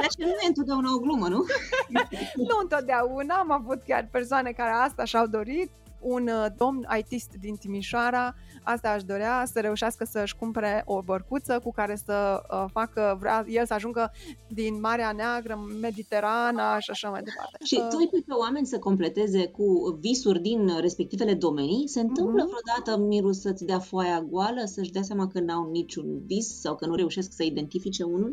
Deci 0.02 0.16
nu 0.18 0.28
e 0.28 0.48
întotdeauna 0.48 0.94
o 0.94 1.00
glumă, 1.00 1.28
nu? 1.28 1.46
nu 2.48 2.58
întotdeauna, 2.62 3.36
am 3.36 3.52
avut 3.52 3.82
chiar 3.84 4.08
persoane 4.12 4.52
care 4.52 4.72
asta 4.72 5.04
și-au 5.04 5.28
dorit, 5.28 5.72
un 6.02 6.28
uh, 6.28 6.46
domn 6.58 6.88
ITist 6.98 7.32
din 7.40 7.56
Timișoara, 7.56 8.34
asta 8.64 8.90
aș 8.90 9.04
dorea, 9.04 9.44
să 9.54 9.60
reușească 9.60 10.06
să-și 10.06 10.36
cumpere 10.36 10.82
o 10.86 11.02
bărcuță 11.02 11.60
cu 11.64 11.72
care 11.72 11.96
să 12.06 12.42
uh, 12.52 12.66
facă, 12.72 13.18
vrea 13.20 13.46
el 13.48 13.66
să 13.66 13.74
ajungă 13.74 14.12
din 14.48 14.80
Marea 14.80 15.12
Neagră, 15.12 15.60
Mediterana 15.82 16.80
și 16.80 16.90
așa 16.92 17.10
mai 17.10 17.22
departe. 17.22 17.58
Și 17.64 17.76
tu 17.76 17.96
îi 18.00 18.08
pui 18.08 18.22
pe 18.22 18.34
oameni 18.34 18.66
să 18.66 18.80
completeze 18.80 19.48
cu 19.48 19.98
visuri 20.00 20.40
din 20.40 20.80
respectivele 20.80 21.34
domenii? 21.34 21.88
Se 21.88 22.00
întâmplă 22.00 22.44
Mhm. 22.44 22.52
vreodată, 22.52 23.04
Miru, 23.08 23.32
să-ți 23.32 23.66
dea 23.66 23.80
foaia 23.80 24.22
goală, 24.22 24.62
să-și 24.66 24.92
dea 24.92 25.02
seama 25.02 25.28
că 25.28 25.40
n-au 25.40 25.70
niciun 25.72 26.26
vis 26.26 26.60
sau 26.62 26.76
că 26.76 26.86
nu 26.86 26.96
reușesc 26.96 27.32
să 27.34 27.44
identifice 27.44 28.04
unul? 28.04 28.30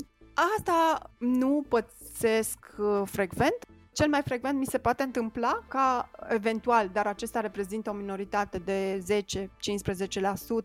Asta 0.58 1.10
nu 1.18 1.64
pățesc 1.68 2.58
uh, 2.78 3.02
frecvent. 3.04 3.56
Cel 3.98 4.08
mai 4.08 4.22
frecvent 4.24 4.58
mi 4.58 4.66
se 4.66 4.78
poate 4.78 5.02
întâmpla 5.02 5.58
ca, 5.68 6.10
eventual, 6.28 6.88
dar 6.92 7.06
acesta 7.06 7.40
reprezintă 7.40 7.90
o 7.90 7.92
minoritate 7.92 8.58
de 8.58 9.02
10-15% 9.02 9.06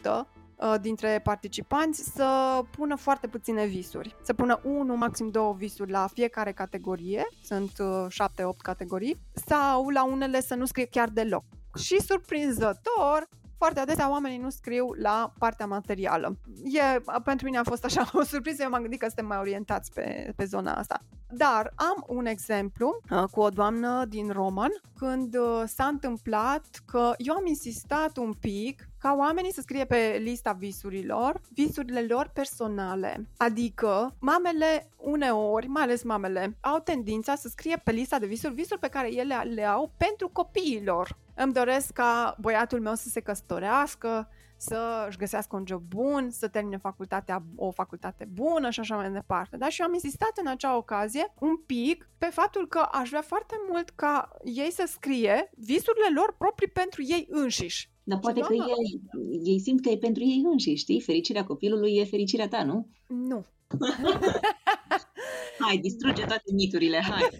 uh, 0.03 0.75
dintre 0.81 1.19
participanți 1.23 2.11
să 2.15 2.61
pună 2.71 2.95
foarte 2.95 3.27
puține 3.27 3.65
visuri. 3.65 4.15
Să 4.23 4.33
pună 4.33 4.59
unul, 4.63 4.95
maxim 4.95 5.29
două 5.29 5.53
visuri 5.53 5.91
la 5.91 6.07
fiecare 6.13 6.51
categorie, 6.51 7.27
sunt 7.43 7.71
uh, 7.79 8.05
7-8 8.09 8.57
categorii, 8.57 9.19
sau 9.45 9.89
la 9.89 10.05
unele 10.05 10.41
să 10.41 10.55
nu 10.55 10.65
scrie 10.65 10.85
chiar 10.85 11.09
deloc. 11.09 11.43
Și 11.77 12.01
surprinzător, 12.01 13.27
foarte 13.57 13.79
adesea 13.79 14.09
oamenii 14.09 14.37
nu 14.37 14.49
scriu 14.49 14.87
la 15.01 15.33
partea 15.37 15.65
materială. 15.65 16.37
E, 16.63 17.01
pentru 17.23 17.45
mine 17.45 17.57
a 17.57 17.63
fost 17.63 17.85
așa 17.85 18.09
o 18.19 18.23
surpriză, 18.23 18.63
eu 18.63 18.69
m-am 18.69 18.81
gândit 18.81 18.99
că 18.99 19.05
suntem 19.05 19.25
mai 19.25 19.37
orientați 19.37 19.91
pe, 19.93 20.33
pe 20.35 20.45
zona 20.45 20.73
asta. 20.73 20.99
Dar 21.35 21.73
am 21.75 22.03
un 22.07 22.25
exemplu 22.25 22.99
uh, 23.09 23.23
cu 23.31 23.39
o 23.39 23.49
doamnă 23.49 24.05
din 24.05 24.29
Roman, 24.29 24.71
când 24.97 25.35
uh, 25.35 25.63
s-a 25.65 25.85
întâmplat 25.85 26.65
că 26.85 27.13
eu 27.17 27.35
am 27.35 27.45
insistat 27.45 28.17
un 28.17 28.33
pic 28.33 28.87
ca 28.99 29.15
oamenii 29.17 29.53
să 29.53 29.61
scrie 29.61 29.85
pe 29.85 30.19
lista 30.21 30.51
visurilor, 30.51 31.41
visurile 31.49 32.05
lor 32.09 32.29
personale. 32.33 33.27
Adică 33.37 34.15
mamele 34.19 34.89
uneori, 34.97 35.67
mai 35.67 35.83
ales 35.83 36.03
mamele, 36.03 36.57
au 36.59 36.79
tendința 36.79 37.35
să 37.35 37.47
scrie 37.47 37.81
pe 37.83 37.91
lista 37.91 38.19
de 38.19 38.25
visuri 38.25 38.53
visuri 38.53 38.79
pe 38.79 38.87
care 38.87 39.13
ele 39.13 39.35
le 39.35 39.63
au 39.63 39.91
pentru 39.97 40.29
copiilor. 40.29 41.17
Îmi 41.35 41.53
doresc 41.53 41.91
ca 41.91 42.35
băiatul 42.39 42.79
meu 42.79 42.93
să 42.93 43.09
se 43.09 43.19
căsătorească, 43.19 44.27
să 44.67 45.05
își 45.07 45.17
găsească 45.17 45.55
un 45.55 45.63
job 45.67 45.81
bun, 45.81 46.29
să 46.29 46.47
termine 46.47 46.77
facultatea, 46.77 47.43
o 47.55 47.71
facultate 47.71 48.27
bună 48.31 48.69
și 48.69 48.79
așa 48.79 48.95
mai 48.95 49.11
departe. 49.11 49.57
Dar 49.57 49.71
și 49.71 49.81
eu 49.81 49.87
am 49.87 49.93
insistat 49.93 50.31
în 50.35 50.47
acea 50.47 50.77
ocazie 50.77 51.33
un 51.39 51.57
pic 51.57 52.09
pe 52.17 52.25
faptul 52.25 52.67
că 52.67 52.79
aș 52.91 53.09
vrea 53.09 53.21
foarte 53.21 53.55
mult 53.69 53.89
ca 53.89 54.29
ei 54.43 54.71
să 54.71 54.83
scrie 54.87 55.49
visurile 55.57 56.09
lor 56.15 56.35
proprii 56.37 56.69
pentru 56.69 57.01
ei 57.01 57.27
înșiși. 57.29 57.91
Dar 58.03 58.19
poate 58.19 58.39
că 58.39 58.47
doamna- 58.53 58.65
ei, 58.65 59.01
ei 59.43 59.59
simt 59.59 59.81
că 59.81 59.89
e 59.89 59.97
pentru 59.97 60.23
ei 60.23 60.41
înșiși, 60.45 60.81
știi? 60.81 61.01
Fericirea 61.01 61.43
copilului 61.43 61.95
e 61.95 62.05
fericirea 62.05 62.47
ta, 62.47 62.63
nu? 62.63 62.87
Nu. 63.07 63.45
Hai, 65.59 65.77
distruge 65.77 66.25
toate 66.25 66.51
miturile, 66.53 66.97
hai! 67.01 67.21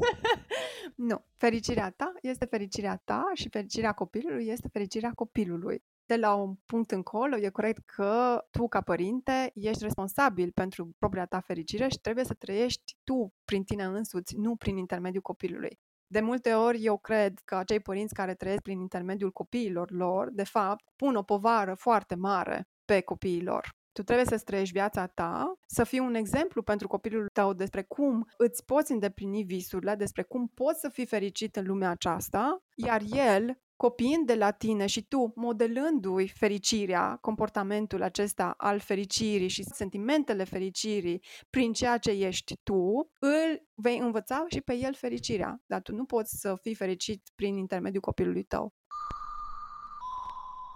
Nu. 0.96 1.26
Fericirea 1.38 1.90
ta 1.98 2.14
este 2.22 2.46
fericirea 2.46 3.02
ta 3.06 3.32
și 3.34 3.50
fericirea 3.50 3.92
copilului 3.92 4.48
este 4.48 4.68
fericirea 4.72 5.12
copilului. 5.16 5.84
De 6.06 6.16
la 6.16 6.34
un 6.34 6.56
punct 6.66 6.92
încolo, 6.92 7.38
e 7.38 7.50
corect 7.50 7.86
că 7.86 8.44
tu, 8.52 8.68
ca 8.68 8.82
părinte, 8.82 9.52
ești 9.54 9.84
responsabil 9.84 10.52
pentru 10.52 10.96
propria 10.98 11.26
ta 11.26 11.40
fericire 11.40 11.88
și 11.88 12.00
trebuie 12.00 12.26
să 12.26 12.34
trăiești 12.34 12.98
tu 13.04 13.34
prin 13.46 13.64
tine 13.64 13.84
însuți, 13.84 14.36
nu 14.38 14.56
prin 14.56 14.78
intermediul 14.78 15.22
copilului. 15.22 15.80
De 16.08 16.20
multe 16.20 16.54
ori 16.54 16.84
eu 16.84 16.98
cred 16.98 17.40
că 17.46 17.56
acei 17.56 17.80
părinți 17.80 18.14
care 18.14 18.34
trăiesc 18.36 18.62
prin 18.62 18.80
intermediul 18.80 19.32
copiilor 19.32 19.92
lor, 19.92 20.30
de 20.32 20.44
fapt, 20.44 20.84
pun 20.96 21.16
o 21.16 21.24
povară 21.24 21.74
foarte 21.74 22.16
mare 22.16 22.68
pe 22.86 23.02
copiii 23.02 23.44
lor. 23.44 23.76
Tu 23.92 24.04
trebuie 24.04 24.26
să-ți 24.26 24.44
trăiești 24.44 24.74
viața 24.74 25.08
ta, 25.08 25.54
să 25.68 25.84
fii 25.84 26.00
un 26.00 26.14
exemplu 26.14 26.64
pentru 26.64 26.88
copilul 26.88 27.28
tău 27.34 27.54
despre 27.54 27.84
cum 27.84 28.30
îți 28.38 28.66
poți 28.66 28.92
îndeplini 28.92 29.44
visurile, 29.44 29.96
despre 29.96 30.24
cum 30.24 30.48
poți 30.48 30.80
să 30.80 30.90
fii 30.90 31.06
fericit 31.06 31.56
în 31.56 31.66
lumea 31.66 31.90
aceasta, 31.90 32.64
iar 32.76 33.02
el, 33.12 33.58
copiind 33.84 34.26
de 34.26 34.36
la 34.36 34.52
tine 34.52 34.86
și 34.86 35.02
tu 35.08 35.34
modelându-i 35.36 36.28
fericirea, 36.28 37.18
comportamentul 37.22 38.04
acesta 38.04 38.54
al 38.58 38.80
fericirii 38.80 39.48
și 39.48 39.64
sentimentele 39.64 40.44
fericirii 40.44 41.24
prin 41.50 41.74
ceea 41.74 41.98
ce 41.98 42.12
ești 42.12 42.58
tu, 42.64 43.12
îl 43.20 43.68
vei 43.74 43.98
învăța 43.98 44.46
și 44.48 44.62
pe 44.62 44.74
el 44.74 44.94
fericirea. 44.94 45.62
Dar 45.66 45.82
tu 45.82 45.96
nu 45.96 46.06
poți 46.06 46.40
să 46.40 46.56
fii 46.62 46.76
fericit 46.76 47.22
prin 47.36 47.58
intermediul 47.58 48.02
copilului 48.02 48.44
tău. 48.44 48.74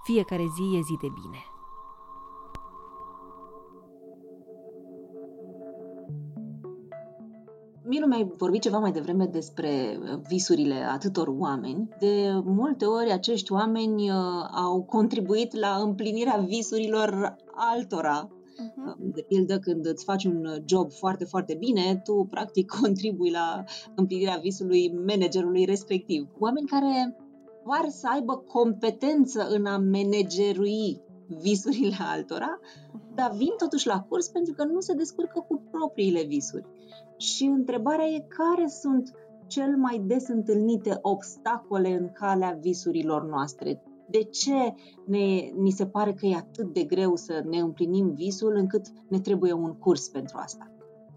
Fiecare 0.03 0.43
zi 0.55 0.77
e 0.77 0.81
zi 0.81 0.97
de 1.01 1.07
bine. 1.21 1.56
Miru 7.89 8.07
mi-ai 8.07 8.33
vorbit 8.37 8.61
ceva 8.61 8.77
mai 8.77 8.91
devreme 8.91 9.25
despre 9.25 9.99
uh, 10.01 10.19
visurile 10.27 10.73
atâtor 10.73 11.27
oameni. 11.27 11.89
De 11.99 12.31
multe 12.43 12.85
ori 12.85 13.11
acești 13.11 13.51
oameni 13.51 14.09
uh, 14.09 14.15
au 14.51 14.83
contribuit 14.83 15.55
la 15.55 15.79
împlinirea 15.83 16.37
visurilor 16.47 17.35
altora. 17.55 18.29
Uh, 18.87 18.93
De 18.97 19.21
pildă, 19.21 19.59
când 19.59 19.85
îți 19.85 20.03
faci 20.03 20.25
un 20.25 20.47
job 20.65 20.91
foarte, 20.91 21.25
foarte 21.25 21.55
bine, 21.59 22.01
tu 22.03 22.27
practic 22.29 22.71
contribui 22.81 23.31
la 23.31 23.63
împlinirea 23.95 24.39
visului 24.41 24.93
managerului 25.07 25.65
respectiv. 25.65 26.27
Oameni 26.39 26.67
care 26.67 27.17
par 27.63 27.89
să 27.89 28.07
aibă 28.13 28.37
competență 28.37 29.47
în 29.49 29.65
a 29.65 29.77
managerui 29.77 31.01
visurile 31.27 31.95
altora, 31.99 32.59
dar 33.15 33.31
vin 33.31 33.53
totuși 33.57 33.87
la 33.87 34.01
curs 34.09 34.27
pentru 34.27 34.53
că 34.53 34.63
nu 34.63 34.79
se 34.79 34.93
descurcă 34.93 35.45
cu 35.47 35.61
propriile 35.71 36.23
visuri. 36.23 36.65
Și 37.17 37.43
întrebarea 37.43 38.05
e 38.05 38.27
care 38.27 38.67
sunt 38.67 39.11
cel 39.47 39.77
mai 39.77 40.01
des 40.05 40.27
întâlnite 40.27 40.97
obstacole 41.01 41.89
în 41.89 42.09
calea 42.11 42.57
visurilor 42.61 43.23
noastre? 43.23 43.81
De 44.09 44.23
ce 44.23 44.73
ne, 45.05 45.51
ni 45.55 45.71
se 45.71 45.85
pare 45.85 46.13
că 46.13 46.25
e 46.25 46.35
atât 46.35 46.73
de 46.73 46.83
greu 46.83 47.15
să 47.15 47.43
ne 47.49 47.59
împlinim 47.59 48.13
visul 48.13 48.55
încât 48.55 48.85
ne 49.09 49.19
trebuie 49.19 49.53
un 49.53 49.73
curs 49.73 50.07
pentru 50.07 50.37
asta? 50.39 50.71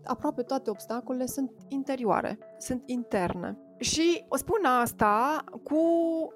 aproape 0.05 0.43
toate 0.43 0.71
obstacolele 0.71 1.27
sunt 1.27 1.51
interioare, 1.69 2.39
sunt 2.59 2.83
interne. 2.87 3.59
Și 3.79 4.25
o 4.29 4.37
spun 4.37 4.65
asta 4.65 5.45
cu 5.63 5.79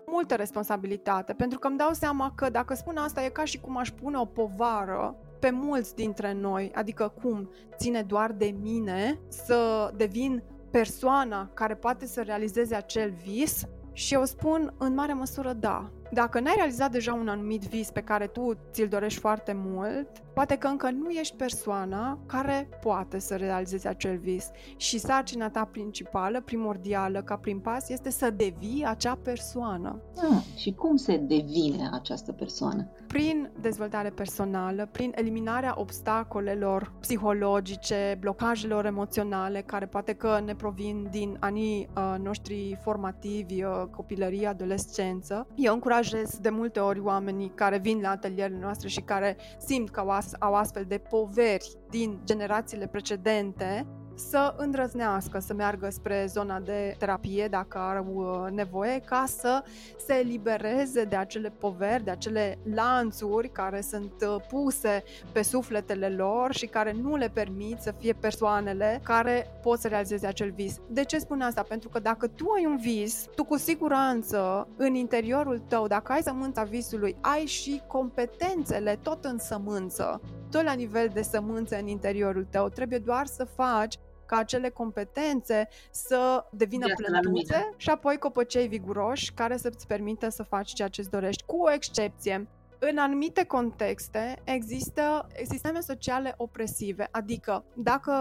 multă 0.07 0.35
responsabilitate, 0.35 1.33
pentru 1.33 1.59
că 1.59 1.67
îmi 1.67 1.79
dau 1.79 1.93
seama 1.93 2.33
că 2.35 2.51
dacă 2.51 2.75
spun 2.75 2.97
asta 2.97 3.25
e 3.25 3.29
ca 3.29 3.45
și 3.45 3.61
cum 3.61 3.77
aș 3.77 3.91
pune 3.91 4.19
o 4.19 4.25
povară 4.25 5.17
pe 5.45 5.51
mulți 5.51 5.95
dintre 5.95 6.33
noi, 6.33 6.71
adică 6.75 7.15
cum 7.23 7.51
ține 7.77 8.03
doar 8.03 8.33
de 8.33 8.55
mine 8.61 9.21
să 9.29 9.91
devin 9.97 10.43
persoana 10.71 11.51
care 11.55 11.75
poate 11.75 12.07
să 12.07 12.23
realizeze 12.23 12.75
acel 12.75 13.13
vis 13.25 13.65
și 13.93 14.15
eu 14.15 14.25
spun 14.25 14.75
în 14.79 14.95
mare 14.95 15.13
măsură 15.13 15.53
da. 15.53 15.91
Dacă 16.13 16.41
n-ai 16.41 16.55
realizat 16.57 16.91
deja 16.91 17.13
un 17.15 17.29
anumit 17.29 17.63
vis 17.63 17.91
pe 17.91 18.01
care 18.01 18.27
tu 18.27 18.53
ți-l 18.73 18.89
dorești 18.89 19.21
foarte 19.21 19.53
mult, 19.57 20.09
poate 20.35 20.57
că 20.57 20.67
încă 20.67 20.91
nu 20.91 21.11
ești 21.11 21.37
persoana 21.37 22.19
care 22.27 22.69
poate 22.83 23.19
să 23.19 23.37
realizeze 23.37 23.89
acel 23.89 24.17
vis. 24.17 24.51
Și 24.77 24.99
sarcina 24.99 25.51
ta 25.51 25.65
principală, 25.65 26.41
primordială, 26.41 27.23
ca 27.23 27.37
prim 27.37 27.61
pas, 27.61 27.89
este 27.89 28.11
să 28.11 28.31
devii 28.31 28.85
acea 28.87 29.19
persoană. 29.23 30.01
Ah, 30.17 30.43
și 30.57 30.73
cum 30.73 30.97
se 30.97 31.17
devine 31.17 31.89
această 31.93 32.33
persoană? 32.33 32.89
Prin 33.07 33.51
dezvoltare 33.61 34.11
personală, 34.11 34.89
prin 34.93 35.13
eliminarea 35.15 35.75
obstacolelor 35.77 36.93
psihologice, 37.01 38.17
blocajelor 38.21 38.87
emoționale, 38.87 39.61
care 39.61 39.87
poate 39.87 40.13
că 40.13 40.41
ne 40.45 40.55
provin 40.55 41.09
din 41.11 41.37
anii 41.41 41.89
uh, 41.97 42.15
noștri 42.23 42.79
formativi, 42.83 43.63
uh, 43.63 43.71
copilărie, 43.91 44.47
adolescență. 44.47 45.47
Eu 45.55 45.73
încurajez 45.75 46.39
de 46.41 46.51
multe 46.51 46.81
ori 46.81 47.01
oamenii 47.01 47.53
care 47.55 47.79
vin 47.79 48.01
la 48.01 48.11
atelierele 48.11 48.59
noastre 48.61 48.89
și 48.89 49.01
care 49.01 49.37
simt 49.59 49.91
că 49.91 50.01
au, 50.01 50.09
as- 50.09 50.24
au 50.39 50.55
astfel 50.55 50.85
de 50.85 50.99
poveri 50.99 51.73
din 51.91 52.21
generațiile 52.25 52.87
precedente 52.87 53.87
să 54.15 54.55
îndrăznească, 54.57 55.39
să 55.39 55.55
meargă 55.55 55.89
spre 55.91 56.27
zona 56.29 56.61
de 56.61 56.95
terapie 56.99 57.49
dacă 57.49 57.79
au 57.79 58.07
uh, 58.15 58.51
nevoie, 58.51 59.01
ca 59.01 59.25
să 59.27 59.63
se 60.07 60.15
elibereze 60.15 61.05
de 61.05 61.17
acele 61.17 61.53
poveri, 61.59 62.05
de 62.05 62.11
acele 62.11 62.59
lanțuri 62.75 63.49
care 63.49 63.81
sunt 63.81 64.13
uh, 64.21 64.37
puse 64.49 65.03
pe 65.33 65.43
sufletele 65.43 66.09
lor 66.09 66.55
și 66.55 66.67
care 66.67 66.93
nu 66.93 67.17
le 67.17 67.31
permit 67.35 67.79
să 67.81 67.95
fie 67.99 68.13
persoanele 68.13 69.01
care 69.03 69.47
pot 69.63 69.79
să 69.79 69.89
realizeze 69.89 70.27
acel 70.27 70.51
vis. 70.51 70.77
De 70.89 71.05
ce 71.05 71.19
spun 71.19 71.41
asta? 71.41 71.63
Pentru 71.63 71.89
că 71.89 71.99
dacă 71.99 72.27
tu 72.27 72.45
ai 72.57 72.67
un 72.67 72.77
vis, 72.77 73.27
tu 73.35 73.45
cu 73.45 73.57
siguranță 73.57 74.69
în 74.77 74.95
interiorul 74.95 75.59
tău, 75.59 75.87
dacă 75.87 76.13
ai 76.13 76.23
sămânța 76.23 76.63
visului, 76.63 77.17
ai 77.21 77.47
și 77.47 77.83
competențele 77.87 78.99
tot 79.03 79.25
în 79.25 79.39
sămânță 79.39 80.21
tot 80.55 80.65
la 80.65 80.73
nivel 80.73 81.11
de 81.13 81.23
sămânță 81.23 81.79
în 81.79 81.87
interiorul 81.87 82.47
tău. 82.51 82.69
Trebuie 82.69 82.99
doar 82.99 83.27
să 83.27 83.45
faci 83.45 83.99
ca 84.27 84.37
acele 84.37 84.69
competențe 84.69 85.69
să 85.91 86.45
devină 86.51 86.85
Viața 86.87 87.03
la 87.07 87.19
lumină. 87.23 87.47
plătuțe 87.47 87.75
și 87.77 87.91
apoi 87.91 88.19
copăcei 88.19 88.69
viguroși 88.69 89.33
care 89.33 89.57
să-ți 89.57 89.87
permită 89.87 90.29
să 90.29 90.43
faci 90.43 90.73
ceea 90.73 90.89
ce 90.89 91.01
îți 91.01 91.11
dorești, 91.11 91.45
cu 91.47 91.57
o 91.57 91.73
excepție. 91.73 92.49
În 92.91 92.99
anumite 92.99 93.45
contexte 93.45 94.41
există 94.45 95.27
sisteme 95.43 95.81
sociale 95.81 96.35
opresive, 96.37 97.09
adică 97.11 97.65
dacă 97.75 98.13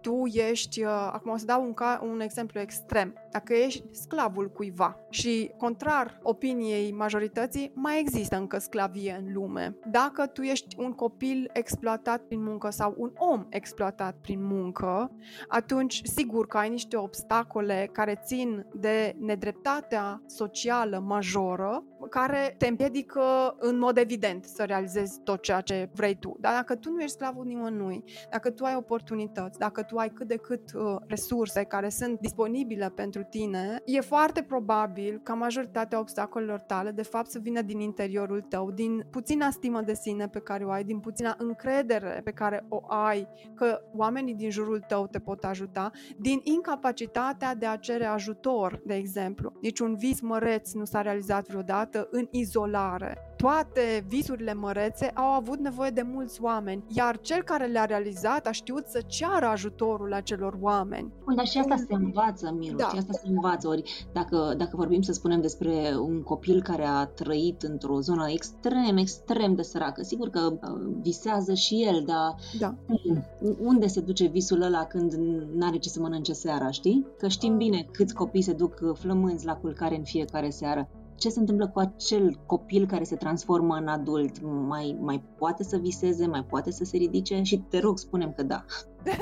tu 0.00 0.22
ești, 0.26 0.82
uh, 0.82 0.90
acum 1.12 1.30
o 1.30 1.36
să 1.36 1.44
dau 1.44 1.62
un, 1.62 1.74
ca, 1.74 2.00
un 2.02 2.20
exemplu 2.20 2.60
extrem, 2.60 3.14
dacă 3.36 3.54
ești 3.54 3.84
sclavul 3.90 4.50
cuiva 4.50 4.98
și 5.10 5.52
contrar 5.56 6.18
opiniei 6.22 6.92
majorității, 6.92 7.72
mai 7.74 8.00
există 8.00 8.36
încă 8.36 8.58
sclavie 8.58 9.22
în 9.24 9.32
lume. 9.32 9.76
Dacă 9.90 10.26
tu 10.26 10.42
ești 10.42 10.76
un 10.78 10.92
copil 10.92 11.50
exploatat 11.52 12.22
prin 12.22 12.42
muncă 12.42 12.70
sau 12.70 12.94
un 12.96 13.12
om 13.16 13.46
exploatat 13.48 14.16
prin 14.20 14.44
muncă, 14.44 15.10
atunci 15.48 16.00
sigur 16.04 16.46
că 16.46 16.58
ai 16.58 16.68
niște 16.68 16.96
obstacole 16.96 17.88
care 17.92 18.20
țin 18.24 18.66
de 18.74 19.16
nedreptatea 19.18 20.22
socială 20.26 20.98
majoră, 20.98 21.84
care 22.10 22.54
te 22.58 22.66
împiedică 22.66 23.56
în 23.58 23.78
mod 23.78 23.96
evident 23.96 24.44
să 24.44 24.64
realizezi 24.64 25.20
tot 25.24 25.42
ceea 25.42 25.60
ce 25.60 25.90
vrei 25.94 26.14
tu. 26.14 26.36
Dar 26.40 26.52
dacă 26.52 26.76
tu 26.76 26.90
nu 26.90 27.00
ești 27.00 27.12
sclavul 27.12 27.44
nimănui, 27.44 28.04
dacă 28.30 28.50
tu 28.50 28.64
ai 28.64 28.74
oportunități, 28.76 29.58
dacă 29.58 29.82
tu 29.82 29.96
ai 29.96 30.08
cât 30.08 30.26
de 30.26 30.36
cât 30.36 30.72
uh, 30.74 30.96
resurse 31.06 31.64
care 31.64 31.88
sunt 31.88 32.20
disponibile 32.20 32.90
pentru 32.94 33.22
tine, 33.30 33.82
e 33.84 34.00
foarte 34.00 34.42
probabil 34.42 35.20
ca 35.22 35.34
majoritatea 35.34 35.98
obstacolelor 35.98 36.60
tale 36.60 36.90
de 36.90 37.02
fapt 37.02 37.30
să 37.30 37.38
vină 37.38 37.62
din 37.62 37.80
interiorul 37.80 38.40
tău, 38.40 38.70
din 38.70 39.06
puțina 39.10 39.50
stimă 39.50 39.80
de 39.80 39.94
sine 39.94 40.28
pe 40.28 40.38
care 40.38 40.64
o 40.64 40.70
ai, 40.70 40.84
din 40.84 41.00
puțina 41.00 41.34
încredere 41.38 42.20
pe 42.24 42.30
care 42.30 42.64
o 42.68 42.80
ai 42.88 43.28
că 43.54 43.80
oamenii 43.94 44.34
din 44.34 44.50
jurul 44.50 44.80
tău 44.80 45.06
te 45.06 45.18
pot 45.18 45.44
ajuta, 45.44 45.90
din 46.18 46.40
incapacitatea 46.42 47.54
de 47.54 47.66
a 47.66 47.76
cere 47.76 48.04
ajutor, 48.04 48.80
de 48.84 48.94
exemplu. 48.94 49.52
Niciun 49.60 49.96
vis 49.96 50.20
măreț 50.20 50.72
nu 50.72 50.84
s-a 50.84 51.00
realizat 51.00 51.46
vreodată 51.48 52.08
în 52.10 52.28
izolare. 52.30 53.25
Toate 53.46 54.04
visurile 54.08 54.54
mărețe 54.54 55.10
au 55.14 55.24
avut 55.32 55.58
nevoie 55.58 55.90
de 55.90 56.02
mulți 56.02 56.42
oameni, 56.42 56.84
iar 56.88 57.20
cel 57.20 57.42
care 57.42 57.66
le-a 57.66 57.84
realizat 57.84 58.46
a 58.46 58.50
știut 58.50 58.86
să 58.86 59.02
ceară 59.06 59.46
ajutorul 59.46 60.12
acelor 60.12 60.58
oameni. 60.60 61.12
Bun, 61.24 61.34
dar 61.34 61.46
și 61.46 61.58
asta 61.58 61.76
se 61.76 61.94
învață, 61.94 62.54
Miru, 62.58 62.76
Da. 62.76 62.88
și 62.88 62.96
asta 62.96 63.12
se 63.12 63.28
învață. 63.28 63.68
Ori 63.68 64.08
dacă, 64.12 64.54
dacă 64.56 64.76
vorbim, 64.76 65.02
să 65.02 65.12
spunem, 65.12 65.40
despre 65.40 65.96
un 65.98 66.22
copil 66.22 66.62
care 66.62 66.84
a 66.84 67.04
trăit 67.04 67.62
într-o 67.62 68.00
zonă 68.00 68.26
extrem, 68.28 68.96
extrem 68.96 69.54
de 69.54 69.62
săracă, 69.62 70.02
sigur 70.02 70.28
că 70.28 70.40
uh, 70.52 70.94
visează 71.00 71.54
și 71.54 71.84
el, 71.86 72.02
dar 72.06 72.34
Da. 72.58 72.74
hmm, 72.86 73.24
unde 73.58 73.86
se 73.86 74.00
duce 74.00 74.26
visul 74.26 74.62
ăla 74.62 74.84
când 74.84 75.12
n-are 75.54 75.76
ce 75.76 75.88
să 75.88 76.00
mănânce 76.00 76.32
seara, 76.32 76.70
știi? 76.70 77.06
Că 77.18 77.28
știm 77.28 77.56
bine 77.56 77.88
câți 77.92 78.14
copii 78.14 78.42
se 78.42 78.52
duc 78.52 78.78
uh, 78.82 78.96
flămânzi 78.98 79.46
la 79.46 79.54
culcare 79.56 79.96
în 79.96 80.04
fiecare 80.04 80.50
seară. 80.50 80.88
Ce 81.16 81.28
se 81.28 81.40
întâmplă 81.40 81.68
cu 81.68 81.78
acel 81.78 82.38
copil 82.46 82.86
care 82.86 83.04
se 83.04 83.16
transformă 83.16 83.74
în 83.74 83.88
adult? 83.88 84.40
Mai, 84.42 84.96
mai 85.00 85.22
poate 85.38 85.62
să 85.62 85.76
viseze, 85.76 86.26
mai 86.26 86.44
poate 86.44 86.70
să 86.70 86.84
se 86.84 86.96
ridice? 86.96 87.42
Și 87.42 87.58
te 87.58 87.78
rog, 87.78 87.98
spunem 87.98 88.32
că 88.32 88.42
da. 88.42 88.64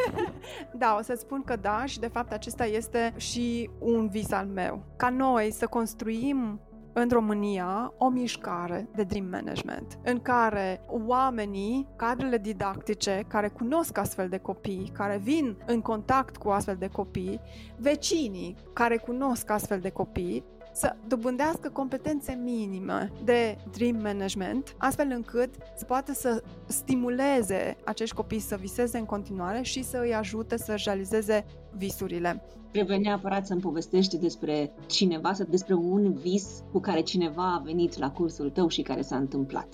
Da, 0.79 0.97
o 0.99 1.03
să 1.03 1.15
spun 1.17 1.43
că 1.43 1.57
da 1.57 1.85
și 1.85 1.99
de 1.99 2.07
fapt 2.07 2.33
acesta 2.33 2.65
este 2.65 3.15
și 3.17 3.71
un 3.81 4.09
vis 4.09 4.33
al 4.33 4.47
meu. 4.47 4.83
Ca 4.97 5.09
noi 5.09 5.53
să 5.53 5.67
construim 5.67 6.61
în 6.95 7.09
România 7.13 7.93
o 7.99 8.09
mișcare 8.09 8.89
de 8.95 9.03
dream 9.03 9.27
management 9.27 9.99
în 10.05 10.21
care 10.21 10.81
oamenii, 11.07 11.89
cadrele 11.97 12.39
didactice 12.39 13.25
care 13.29 13.49
cunosc 13.49 13.99
astfel 13.99 14.29
de 14.29 14.39
copii, 14.39 14.91
care 14.93 15.21
vin 15.23 15.57
în 15.67 15.81
contact 15.81 16.37
cu 16.37 16.49
astfel 16.49 16.77
de 16.79 16.89
copii, 16.89 17.41
vecinii 17.77 18.57
care 18.73 18.97
cunosc 18.97 19.51
astfel 19.51 19.79
de 19.81 19.91
copii, 19.91 20.45
să 20.75 20.97
dobândească 21.09 21.69
competențe 21.69 22.41
minime 22.43 23.13
de 23.25 23.57
dream 23.73 23.97
management, 24.03 24.75
astfel 24.79 25.07
încât 25.11 25.55
să 25.77 25.85
poată 25.85 26.13
să 26.13 26.43
stimuleze 26.67 27.77
acești 27.85 28.15
copii 28.15 28.39
să 28.39 28.57
viseze 28.61 28.99
în 28.99 29.05
continuare 29.05 29.63
și 29.63 29.83
să 29.83 29.99
îi 30.03 30.15
ajute 30.15 30.57
să-și 30.57 30.85
realizeze 30.85 31.45
visurile. 31.77 32.43
Trebuie 32.71 32.97
neapărat 32.97 33.47
să-mi 33.47 33.61
povestești 33.61 34.19
despre 34.19 34.73
cineva, 34.87 35.33
sau 35.33 35.47
despre 35.49 35.75
un 35.75 36.13
vis 36.13 36.63
cu 36.73 36.81
care 36.81 37.01
cineva 37.01 37.55
a 37.55 37.63
venit 37.65 37.99
la 37.99 38.11
cursul 38.11 38.51
tău 38.51 38.69
și 38.69 38.83
care 38.83 39.03
s-a 39.03 39.17
întâmplat. 39.17 39.69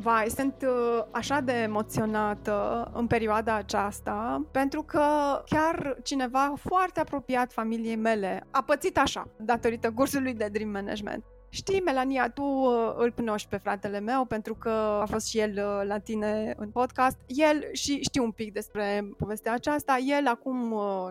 Vai, 0.00 0.28
sunt 0.28 0.54
uh, 0.62 1.04
așa 1.10 1.40
de 1.40 1.52
emoționată 1.52 2.90
în 2.94 3.06
perioada 3.06 3.54
aceasta 3.54 4.46
pentru 4.50 4.82
că 4.82 5.02
chiar 5.46 5.96
cineva 6.02 6.52
foarte 6.56 7.00
apropiat 7.00 7.52
familiei 7.52 7.96
mele 7.96 8.46
a 8.50 8.62
pățit 8.62 8.98
așa 8.98 9.28
datorită 9.36 9.92
cursului 9.92 10.34
de 10.34 10.48
Dream 10.52 10.70
Management. 10.70 11.24
Știi, 11.52 11.80
Melania, 11.84 12.28
tu 12.28 12.42
uh, 12.42 12.94
îl 12.96 13.12
cunoști 13.12 13.48
pe 13.48 13.56
fratele 13.56 14.00
meu 14.00 14.24
pentru 14.24 14.54
că 14.54 14.68
a 15.00 15.06
fost 15.06 15.26
și 15.26 15.38
el 15.38 15.50
uh, 15.50 15.86
la 15.86 15.98
tine 15.98 16.54
în 16.56 16.68
podcast. 16.68 17.18
El, 17.26 17.64
și 17.72 18.00
știu 18.02 18.24
un 18.24 18.30
pic 18.30 18.52
despre 18.52 19.08
povestea 19.18 19.52
aceasta, 19.52 19.98
el 20.18 20.26
acum 20.26 20.72
uh, 20.72 21.08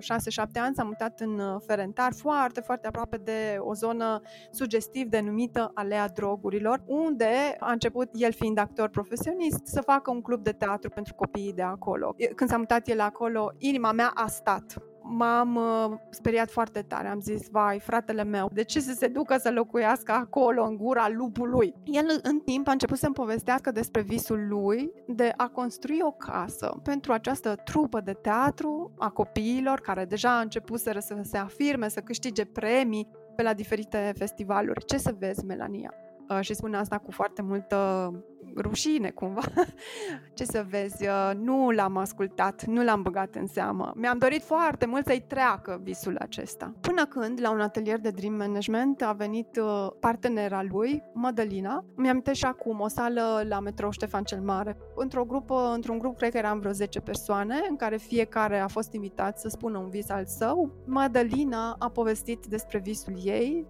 6-7 0.47 0.51
ani 0.55 0.75
s-a 0.75 0.83
mutat 0.83 1.19
în 1.19 1.39
uh, 1.39 1.61
Ferentar, 1.65 2.13
foarte, 2.13 2.61
foarte 2.61 2.87
aproape 2.87 3.17
de 3.17 3.57
o 3.59 3.73
zonă 3.73 4.21
sugestiv 4.51 5.07
denumită 5.07 5.71
Alea 5.73 6.07
Drogurilor, 6.07 6.81
unde 6.85 7.55
a 7.59 7.71
început, 7.71 8.09
el 8.13 8.33
fiind 8.33 8.57
actor 8.57 8.89
profesionist, 8.89 9.65
să 9.65 9.81
facă 9.81 10.11
un 10.11 10.21
club 10.21 10.43
de 10.43 10.51
teatru 10.51 10.89
pentru 10.89 11.13
copiii 11.13 11.53
de 11.53 11.61
acolo. 11.61 12.15
Când 12.35 12.49
s-a 12.49 12.57
mutat 12.57 12.87
el 12.87 12.99
acolo, 12.99 13.51
inima 13.57 13.91
mea 13.91 14.11
a 14.13 14.27
stat 14.27 14.88
m-am 15.01 15.55
uh, 15.55 15.97
speriat 16.09 16.49
foarte 16.49 16.81
tare. 16.81 17.07
Am 17.07 17.19
zis, 17.19 17.49
vai, 17.49 17.79
fratele 17.79 18.23
meu, 18.23 18.49
de 18.53 18.63
ce 18.63 18.79
să 18.79 18.93
se 18.93 19.07
ducă 19.07 19.37
să 19.37 19.51
locuiască 19.51 20.11
acolo, 20.11 20.63
în 20.63 20.77
gura 20.77 21.09
lupului? 21.09 21.73
El, 21.83 22.19
în 22.23 22.39
timp, 22.39 22.67
a 22.67 22.71
început 22.71 22.97
să-mi 22.97 23.13
povestească 23.13 23.71
despre 23.71 24.01
visul 24.01 24.47
lui 24.47 24.91
de 25.07 25.33
a 25.37 25.47
construi 25.47 25.99
o 26.01 26.11
casă 26.11 26.79
pentru 26.83 27.11
această 27.11 27.55
trupă 27.55 28.01
de 28.01 28.13
teatru 28.13 28.91
a 28.97 29.09
copiilor 29.09 29.79
care 29.79 30.05
deja 30.05 30.37
a 30.37 30.41
început 30.41 30.79
să 30.79 31.21
se 31.21 31.37
afirme, 31.37 31.89
să 31.89 31.99
câștige 31.99 32.45
premii 32.45 33.07
pe 33.35 33.43
la 33.43 33.53
diferite 33.53 34.13
festivaluri. 34.17 34.85
Ce 34.85 34.97
să 34.97 35.15
vezi, 35.19 35.45
Melania? 35.45 35.93
Uh, 36.29 36.39
și 36.41 36.53
spune 36.53 36.77
asta 36.77 36.97
cu 36.97 37.11
foarte 37.11 37.41
multă 37.41 38.11
rușine 38.55 39.09
cumva. 39.09 39.41
Ce 40.35 40.43
să 40.43 40.65
vezi, 40.69 41.07
uh, 41.07 41.31
nu 41.35 41.69
l-am 41.69 41.97
ascultat, 41.97 42.65
nu 42.65 42.83
l-am 42.83 43.01
băgat 43.01 43.35
în 43.35 43.47
seamă. 43.47 43.93
Mi-am 43.95 44.17
dorit 44.17 44.41
foarte 44.41 44.85
mult 44.85 45.05
să-i 45.05 45.23
treacă 45.27 45.79
visul 45.83 46.15
acesta. 46.19 46.73
Până 46.81 47.05
când, 47.05 47.41
la 47.41 47.51
un 47.51 47.61
atelier 47.61 47.99
de 47.99 48.09
Dream 48.09 48.33
Management, 48.33 49.01
a 49.01 49.11
venit 49.11 49.59
uh, 49.61 49.87
partenera 49.99 50.63
lui, 50.63 51.03
Madalina. 51.13 51.85
Mi-am 51.95 52.23
și 52.31 52.45
acum 52.45 52.79
o 52.79 52.87
sală 52.87 53.41
la 53.47 53.59
metrou 53.59 53.91
Ștefan 53.91 54.23
cel 54.23 54.41
Mare. 54.41 54.77
Într-o 54.95 55.25
grupă, 55.25 55.71
într-un 55.73 55.99
grup, 55.99 56.17
cred 56.17 56.31
că 56.31 56.37
eram 56.37 56.59
vreo 56.59 56.71
10 56.71 56.99
persoane, 56.99 57.55
în 57.69 57.75
care 57.75 57.97
fiecare 57.97 58.59
a 58.59 58.67
fost 58.67 58.93
invitat 58.93 59.39
să 59.39 59.47
spună 59.47 59.77
un 59.77 59.89
vis 59.89 60.09
al 60.09 60.25
său. 60.25 60.71
Madalina 60.85 61.75
a 61.79 61.89
povestit 61.89 62.45
despre 62.45 62.79
visul 62.79 63.13
ei, 63.23 63.67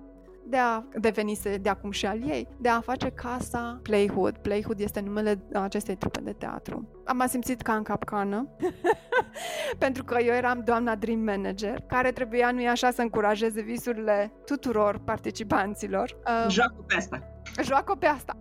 de 0.50 0.58
a 0.58 0.84
devenise 1.00 1.58
de 1.58 1.70
acum 1.70 1.92
și 1.92 2.06
al 2.06 2.30
ei, 2.30 2.48
de 2.58 2.70
a 2.70 2.82
face 2.82 3.10
casa 3.10 3.80
Playhood. 3.84 4.38
Playhood 4.38 4.80
este 4.80 5.00
numele 5.00 5.40
acestei 5.54 5.96
trupe 5.96 6.20
de 6.22 6.32
teatru. 6.32 7.04
Am 7.06 7.24
simțit 7.28 7.62
ca 7.62 7.74
în 7.74 7.84
capcană, 7.84 8.48
pentru 9.78 10.04
că 10.04 10.22
eu 10.22 10.34
eram 10.34 10.62
doamna 10.66 10.96
Dream 10.96 11.20
Manager, 11.20 11.82
care 11.88 12.12
trebuia, 12.12 12.52
nu-i 12.52 12.68
așa, 12.68 12.92
să 12.92 13.02
încurajeze 13.02 13.62
visurile 13.62 14.32
tuturor 14.46 14.98
participanților. 14.98 16.18
Uh, 16.26 16.52
Joacă 16.52 16.84
pe 16.88 16.96
asta. 16.96 17.39
Joacă 17.64 17.96
pe 17.96 18.06
asta. 18.06 18.38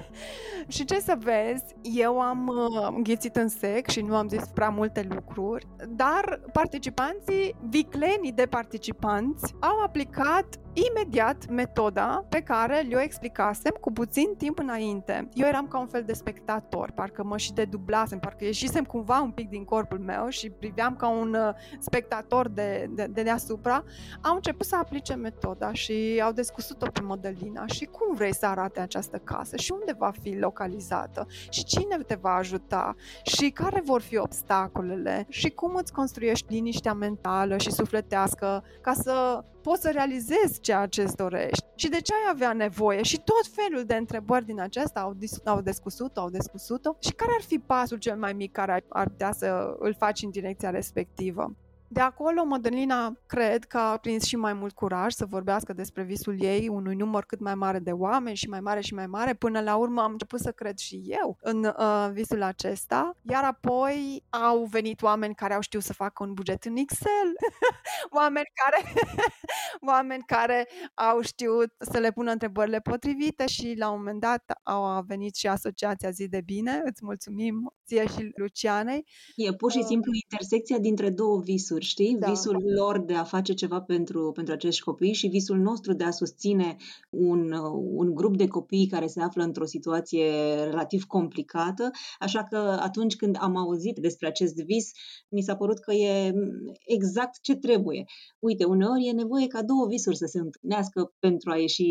și 0.74 0.84
ce 0.84 1.00
să 1.00 1.16
vezi, 1.18 1.64
eu 1.82 2.20
am 2.20 2.46
uh, 2.46 2.88
înghițit 2.96 3.36
în 3.36 3.48
sec 3.48 3.88
și 3.88 4.00
nu 4.00 4.16
am 4.16 4.28
zis 4.28 4.44
prea 4.54 4.68
multe 4.68 5.06
lucruri, 5.10 5.66
dar 5.88 6.40
participanții, 6.52 7.56
viclenii 7.68 8.32
de 8.32 8.46
participanți, 8.46 9.54
au 9.60 9.80
aplicat 9.80 10.60
imediat 10.72 11.48
metoda 11.48 12.24
pe 12.28 12.40
care 12.40 12.80
le-o 12.80 13.00
explicasem 13.00 13.76
cu 13.80 13.92
puțin 13.92 14.34
timp 14.36 14.58
înainte. 14.58 15.28
Eu 15.34 15.46
eram 15.46 15.68
ca 15.68 15.78
un 15.78 15.86
fel 15.86 16.02
de 16.06 16.12
spectator, 16.12 16.90
parcă 16.90 17.24
mă 17.24 17.36
și 17.36 17.52
dedublasem, 17.52 18.18
parcă 18.18 18.44
ieșisem 18.44 18.84
cumva 18.84 19.20
un 19.20 19.30
pic 19.30 19.48
din 19.48 19.64
corpul 19.64 19.98
meu 19.98 20.28
și 20.28 20.50
priveam 20.50 20.96
ca 20.96 21.08
un 21.08 21.34
uh, 21.34 21.54
spectator 21.78 22.48
de, 22.48 22.86
de, 22.90 23.06
de 23.10 23.22
deasupra. 23.22 23.84
Au 24.22 24.34
început 24.34 24.66
să 24.66 24.76
aplice 24.76 25.14
metoda 25.14 25.72
și 25.72 26.20
au 26.24 26.32
descusut-o 26.32 26.86
pe 26.92 27.00
Modelina 27.02 27.66
și 27.66 27.84
cum 27.84 28.14
vrei 28.14 28.31
să 28.32 28.46
arate 28.46 28.80
această 28.80 29.18
casă 29.18 29.56
și 29.56 29.72
unde 29.72 29.94
va 29.98 30.12
fi 30.22 30.36
localizată 30.38 31.26
și 31.50 31.64
cine 31.64 31.96
te 32.06 32.14
va 32.14 32.34
ajuta 32.34 32.94
și 33.22 33.50
care 33.50 33.82
vor 33.84 34.00
fi 34.00 34.16
obstacolele 34.16 35.26
și 35.28 35.50
cum 35.50 35.74
îți 35.74 35.92
construiești 35.92 36.52
liniștea 36.52 36.94
mentală 36.94 37.56
și 37.56 37.72
sufletească 37.72 38.64
ca 38.80 38.92
să 38.92 39.44
poți 39.62 39.82
să 39.82 39.90
realizezi 39.90 40.60
ceea 40.60 40.86
ce 40.86 41.02
îți 41.02 41.16
dorești. 41.16 41.64
Și 41.74 41.88
de 41.88 42.00
ce 42.00 42.12
ai 42.12 42.30
avea 42.32 42.52
nevoie? 42.52 43.02
Și 43.02 43.16
tot 43.16 43.52
felul 43.52 43.84
de 43.84 43.94
întrebări 43.94 44.44
din 44.44 44.60
acesta 44.60 45.00
au, 45.00 45.14
dis- 45.14 45.40
au 45.44 45.60
descusut-o, 45.60 46.20
au 46.20 46.30
descusut-o. 46.30 46.96
Și 46.98 47.12
care 47.12 47.30
ar 47.34 47.42
fi 47.42 47.58
pasul 47.58 47.98
cel 47.98 48.16
mai 48.16 48.32
mic 48.32 48.52
care 48.52 48.72
ar, 48.72 48.84
ar 48.88 49.08
putea 49.08 49.32
să 49.32 49.76
îl 49.78 49.94
faci 49.94 50.22
în 50.22 50.30
direcția 50.30 50.70
respectivă. 50.70 51.54
De 51.92 52.00
acolo, 52.00 52.44
Mădălina 52.44 53.18
cred 53.26 53.64
că 53.64 53.78
a 53.78 53.96
prins 53.96 54.24
și 54.24 54.36
mai 54.36 54.52
mult 54.52 54.74
curaj 54.74 55.12
să 55.12 55.26
vorbească 55.26 55.72
despre 55.72 56.02
visul 56.02 56.42
ei 56.42 56.68
unui 56.68 56.94
număr 56.94 57.24
cât 57.24 57.40
mai 57.40 57.54
mare 57.54 57.78
de 57.78 57.90
oameni 57.90 58.36
și 58.36 58.48
mai 58.48 58.60
mare 58.60 58.80
și 58.80 58.94
mai 58.94 59.06
mare. 59.06 59.34
Până 59.34 59.60
la 59.60 59.76
urmă 59.76 60.02
am 60.02 60.10
început 60.10 60.40
să 60.40 60.52
cred 60.52 60.78
și 60.78 61.02
eu 61.06 61.38
în 61.40 61.64
uh, 61.64 62.08
visul 62.12 62.42
acesta, 62.42 63.16
iar 63.30 63.44
apoi 63.44 64.24
au 64.28 64.64
venit 64.64 65.02
oameni 65.02 65.34
care 65.34 65.54
au 65.54 65.60
știut 65.60 65.82
să 65.82 65.92
facă 65.92 66.24
un 66.24 66.34
buget 66.34 66.64
în 66.64 66.76
Excel, 66.76 67.28
oameni 68.20 68.46
care 68.64 68.92
oameni 69.92 70.22
care 70.26 70.68
au 70.94 71.20
știut 71.20 71.74
să 71.78 71.98
le 71.98 72.10
pună 72.10 72.30
întrebările 72.30 72.80
potrivite 72.80 73.46
și 73.46 73.74
la 73.78 73.90
un 73.90 73.98
moment 73.98 74.20
dat 74.20 74.52
au 74.62 75.02
venit 75.06 75.34
și 75.34 75.46
Asociația 75.46 76.10
Zi 76.10 76.28
de 76.28 76.40
Bine. 76.40 76.80
Îți 76.84 77.04
mulțumim 77.04 77.74
ție 77.86 78.06
și 78.06 78.32
Lucianei. 78.34 79.06
E 79.36 79.52
pur 79.52 79.70
și 79.70 79.78
uh, 79.78 79.84
simplu 79.84 80.10
intersecția 80.22 80.78
dintre 80.78 81.10
două 81.10 81.40
visuri, 81.40 81.81
știi? 81.82 82.16
Da. 82.18 82.30
Visul 82.30 82.62
lor 82.76 82.98
de 82.98 83.14
a 83.14 83.24
face 83.24 83.52
ceva 83.52 83.80
pentru, 83.80 84.32
pentru 84.32 84.54
acești 84.54 84.82
copii 84.82 85.12
și 85.12 85.26
visul 85.26 85.58
nostru 85.58 85.92
de 85.92 86.04
a 86.04 86.10
susține 86.10 86.76
un, 87.10 87.52
un 87.94 88.14
grup 88.14 88.36
de 88.36 88.46
copii 88.46 88.86
care 88.86 89.06
se 89.06 89.20
află 89.20 89.42
într-o 89.42 89.64
situație 89.64 90.30
relativ 90.64 91.04
complicată. 91.04 91.90
Așa 92.18 92.44
că 92.44 92.56
atunci 92.80 93.16
când 93.16 93.36
am 93.40 93.56
auzit 93.56 93.98
despre 93.98 94.26
acest 94.26 94.54
vis, 94.54 94.90
mi 95.28 95.42
s-a 95.42 95.56
părut 95.56 95.78
că 95.78 95.92
e 95.92 96.32
exact 96.86 97.40
ce 97.40 97.56
trebuie. 97.56 98.04
Uite, 98.38 98.64
uneori 98.64 99.06
e 99.06 99.12
nevoie 99.12 99.46
ca 99.46 99.62
două 99.62 99.86
visuri 99.86 100.16
să 100.16 100.26
se 100.26 100.38
întâlnească 100.38 101.12
pentru 101.18 101.50
a 101.50 101.56
ieși 101.56 101.84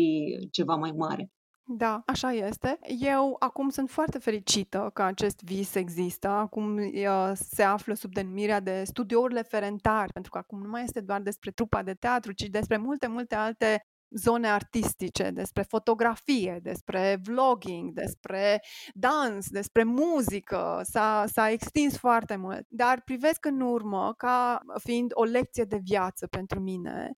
ceva 0.50 0.74
mai 0.74 0.92
mare. 0.96 1.30
Da, 1.64 2.02
așa 2.06 2.32
este. 2.32 2.78
Eu 2.98 3.36
acum 3.38 3.68
sunt 3.68 3.90
foarte 3.90 4.18
fericită 4.18 4.90
că 4.94 5.02
acest 5.02 5.42
vis 5.42 5.74
există. 5.74 6.28
Acum 6.28 6.76
uh, 6.76 7.30
se 7.34 7.62
află 7.62 7.94
sub 7.94 8.12
denumirea 8.12 8.60
de 8.60 8.82
studiourile 8.84 9.42
ferentari, 9.42 10.12
pentru 10.12 10.30
că 10.30 10.38
acum 10.38 10.62
nu 10.62 10.68
mai 10.68 10.82
este 10.82 11.00
doar 11.00 11.20
despre 11.20 11.50
trupa 11.50 11.82
de 11.82 11.94
teatru, 11.94 12.32
ci 12.32 12.42
despre 12.42 12.76
multe, 12.76 13.06
multe 13.06 13.34
alte 13.34 13.86
zone 14.16 14.48
artistice, 14.48 15.30
despre 15.30 15.62
fotografie, 15.62 16.58
despre 16.62 17.20
vlogging, 17.24 17.92
despre 17.92 18.60
dans, 18.92 19.48
despre 19.48 19.84
muzică. 19.84 20.80
S-a, 20.82 21.24
s-a 21.32 21.50
extins 21.50 21.96
foarte 21.96 22.36
mult. 22.36 22.66
Dar 22.68 23.02
privesc 23.04 23.44
în 23.44 23.60
urmă 23.60 24.14
ca 24.16 24.60
fiind 24.82 25.10
o 25.14 25.24
lecție 25.24 25.64
de 25.64 25.80
viață 25.82 26.26
pentru 26.26 26.60
mine 26.60 27.10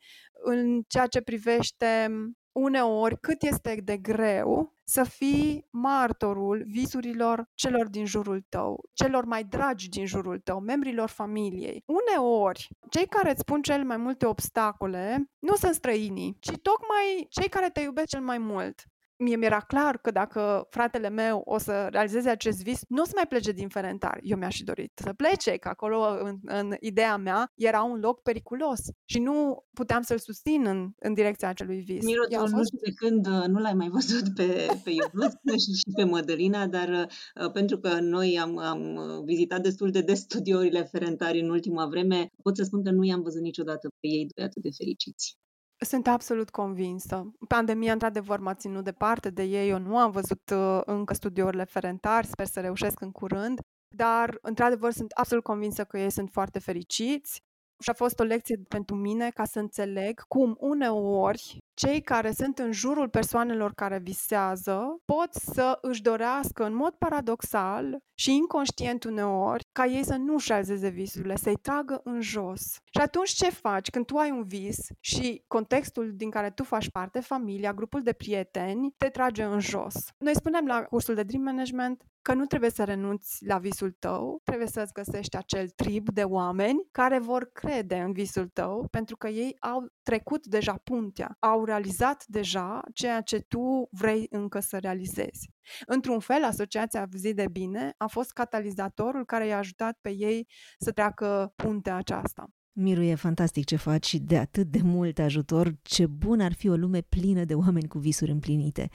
în 0.44 0.82
ceea 0.88 1.06
ce 1.06 1.20
privește 1.20 2.08
uneori 2.54 3.20
cât 3.20 3.42
este 3.42 3.80
de 3.84 3.96
greu 3.96 4.72
să 4.84 5.04
fii 5.04 5.66
martorul 5.70 6.64
visurilor 6.66 7.48
celor 7.54 7.88
din 7.88 8.06
jurul 8.06 8.44
tău, 8.48 8.88
celor 8.92 9.24
mai 9.24 9.44
dragi 9.44 9.88
din 9.88 10.06
jurul 10.06 10.38
tău, 10.38 10.60
membrilor 10.60 11.08
familiei. 11.08 11.84
Uneori, 11.86 12.68
cei 12.90 13.06
care 13.06 13.30
îți 13.30 13.40
spun 13.40 13.62
cel 13.62 13.84
mai 13.84 13.96
multe 13.96 14.26
obstacole 14.26 15.30
nu 15.38 15.54
sunt 15.54 15.74
străinii, 15.74 16.36
ci 16.40 16.50
tocmai 16.50 17.26
cei 17.28 17.48
care 17.48 17.70
te 17.70 17.80
iubesc 17.80 18.08
cel 18.08 18.20
mai 18.20 18.38
mult 18.38 18.84
mie 19.16 19.36
mi-era 19.36 19.60
clar 19.60 19.98
că 19.98 20.10
dacă 20.10 20.66
fratele 20.70 21.08
meu 21.08 21.42
o 21.44 21.58
să 21.58 21.88
realizeze 21.90 22.28
acest 22.28 22.62
vis, 22.62 22.80
nu 22.88 23.02
o 23.02 23.04
să 23.04 23.12
mai 23.14 23.26
plece 23.28 23.52
din 23.52 23.68
Ferentar. 23.68 24.20
Eu 24.22 24.38
mi-aș 24.38 24.56
fi 24.56 24.64
dorit 24.64 24.92
să 24.94 25.12
plece, 25.12 25.56
că 25.56 25.68
acolo, 25.68 26.18
în, 26.22 26.38
în 26.42 26.74
ideea 26.80 27.16
mea, 27.16 27.52
era 27.54 27.82
un 27.82 27.98
loc 28.00 28.22
periculos 28.22 28.80
și 29.04 29.18
nu 29.18 29.64
puteam 29.72 30.02
să-l 30.02 30.18
susțin 30.18 30.66
în, 30.66 30.90
în 30.98 31.14
direcția 31.14 31.48
acelui 31.48 31.80
vis. 31.80 32.04
Miro, 32.04 32.22
fost... 32.38 32.52
nu 32.52 32.64
știu 32.64 32.78
de 32.82 32.92
când 32.92 33.26
uh, 33.26 33.46
nu 33.46 33.58
l-ai 33.60 33.74
mai 33.74 33.88
văzut 33.88 34.34
pe, 34.34 34.66
pe 34.84 34.90
Ionuț 34.90 35.32
și, 35.64 35.72
și 35.72 35.90
pe 35.96 36.04
Mădălina, 36.04 36.66
dar 36.66 36.88
uh, 36.88 37.50
pentru 37.52 37.78
că 37.78 38.00
noi 38.00 38.38
am, 38.38 38.58
am 38.58 38.98
vizitat 39.24 39.60
destul 39.60 39.90
de 39.90 40.00
des 40.00 40.18
studiourile 40.18 40.82
Ferentari 40.82 41.40
în 41.40 41.50
ultima 41.50 41.86
vreme, 41.86 42.30
pot 42.42 42.56
să 42.56 42.62
spun 42.62 42.84
că 42.84 42.90
nu 42.90 43.04
i-am 43.04 43.22
văzut 43.22 43.40
niciodată 43.40 43.88
pe 44.00 44.06
ei 44.06 44.26
doi 44.34 44.44
atât 44.44 44.62
de 44.62 44.70
fericiți. 44.76 45.38
Sunt 45.84 46.06
absolut 46.06 46.50
convinsă. 46.50 47.32
Pandemia, 47.48 47.92
într-adevăr, 47.92 48.38
m-a 48.38 48.54
ținut 48.54 48.84
departe 48.84 49.30
de 49.30 49.42
ei. 49.42 49.68
Eu 49.68 49.78
nu 49.78 49.98
am 49.98 50.10
văzut 50.10 50.50
uh, 50.50 50.80
încă 50.84 51.14
studiourile 51.14 51.64
ferentari, 51.64 52.26
sper 52.26 52.46
să 52.46 52.60
reușesc 52.60 53.00
în 53.00 53.10
curând. 53.10 53.60
Dar, 53.96 54.38
într-adevăr, 54.42 54.92
sunt 54.92 55.10
absolut 55.10 55.44
convinsă 55.44 55.84
că 55.84 55.98
ei 55.98 56.10
sunt 56.10 56.30
foarte 56.30 56.58
fericiți 56.58 57.40
și 57.82 57.90
a 57.90 57.92
fost 57.92 58.20
o 58.20 58.22
lecție 58.22 58.62
pentru 58.68 58.96
mine 58.96 59.30
ca 59.30 59.44
să 59.44 59.58
înțeleg 59.58 60.20
cum 60.28 60.56
uneori 60.58 61.58
cei 61.74 62.00
care 62.00 62.32
sunt 62.32 62.58
în 62.58 62.72
jurul 62.72 63.08
persoanelor 63.08 63.72
care 63.74 63.98
visează 63.98 64.96
pot 65.04 65.32
să 65.32 65.78
își 65.80 66.02
dorească 66.02 66.64
în 66.64 66.74
mod 66.74 66.94
paradoxal 66.94 67.98
și 68.14 68.34
inconștient 68.34 69.04
uneori 69.04 69.64
ca 69.72 69.86
ei 69.86 70.04
să 70.04 70.16
nu-și 70.16 70.48
realizeze 70.48 70.88
visurile, 70.88 71.36
să-i 71.36 71.56
tragă 71.56 72.00
în 72.04 72.20
jos. 72.20 72.62
Și 72.62 73.00
atunci 73.00 73.30
ce 73.30 73.50
faci 73.50 73.90
când 73.90 74.06
tu 74.06 74.16
ai 74.16 74.30
un 74.30 74.44
vis 74.44 74.78
și 75.00 75.44
contextul 75.46 76.12
din 76.14 76.30
care 76.30 76.50
tu 76.50 76.64
faci 76.64 76.90
parte, 76.90 77.20
familia, 77.20 77.72
grupul 77.72 78.02
de 78.02 78.12
prieteni, 78.12 78.94
te 78.96 79.08
trage 79.08 79.42
în 79.42 79.60
jos? 79.60 79.94
Noi 80.18 80.34
spunem 80.34 80.66
la 80.66 80.82
cursul 80.82 81.14
de 81.14 81.22
Dream 81.22 81.42
Management 81.42 82.02
că 82.22 82.34
nu 82.34 82.44
trebuie 82.44 82.70
să 82.70 82.84
renunți 82.84 83.46
la 83.46 83.58
visul 83.58 83.90
tău, 83.98 84.40
trebuie 84.44 84.66
să-ți 84.66 84.92
găsești 84.92 85.36
acel 85.36 85.68
trib 85.68 86.10
de 86.10 86.22
oameni 86.22 86.88
care 86.90 87.18
vor 87.18 87.50
crede 87.52 87.96
în 87.96 88.12
visul 88.12 88.48
tău 88.48 88.86
pentru 88.90 89.16
că 89.16 89.28
ei 89.28 89.56
au 89.60 89.86
trecut 90.04 90.46
deja 90.46 90.74
puntea, 90.84 91.36
au 91.38 91.64
realizat 91.64 92.24
deja 92.26 92.80
ceea 92.92 93.20
ce 93.20 93.38
tu 93.38 93.88
vrei 93.90 94.26
încă 94.30 94.60
să 94.60 94.78
realizezi. 94.78 95.50
Într-un 95.86 96.20
fel, 96.20 96.44
Asociația 96.44 97.08
Zi 97.16 97.34
de 97.34 97.48
Bine 97.52 97.94
a 97.96 98.06
fost 98.06 98.32
catalizatorul 98.32 99.24
care 99.24 99.46
i-a 99.46 99.58
ajutat 99.58 99.98
pe 100.00 100.10
ei 100.10 100.48
să 100.78 100.90
treacă 100.90 101.52
puntea 101.56 101.96
aceasta. 101.96 102.46
Miru, 102.76 103.02
e 103.02 103.14
fantastic 103.14 103.64
ce 103.64 103.76
faci 103.76 104.06
și 104.06 104.18
de 104.18 104.38
atât 104.38 104.66
de 104.66 104.80
mult 104.82 105.18
ajutor. 105.18 105.74
Ce 105.82 106.06
bun 106.06 106.40
ar 106.40 106.52
fi 106.52 106.68
o 106.68 106.76
lume 106.76 107.00
plină 107.00 107.44
de 107.44 107.54
oameni 107.54 107.88
cu 107.88 107.98
visuri 107.98 108.30
împlinite. 108.30 108.88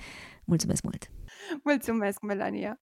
Mulțumesc 0.45 0.83
mult! 0.83 1.11
Mulțumesc, 1.63 2.21
Melania! 2.21 2.81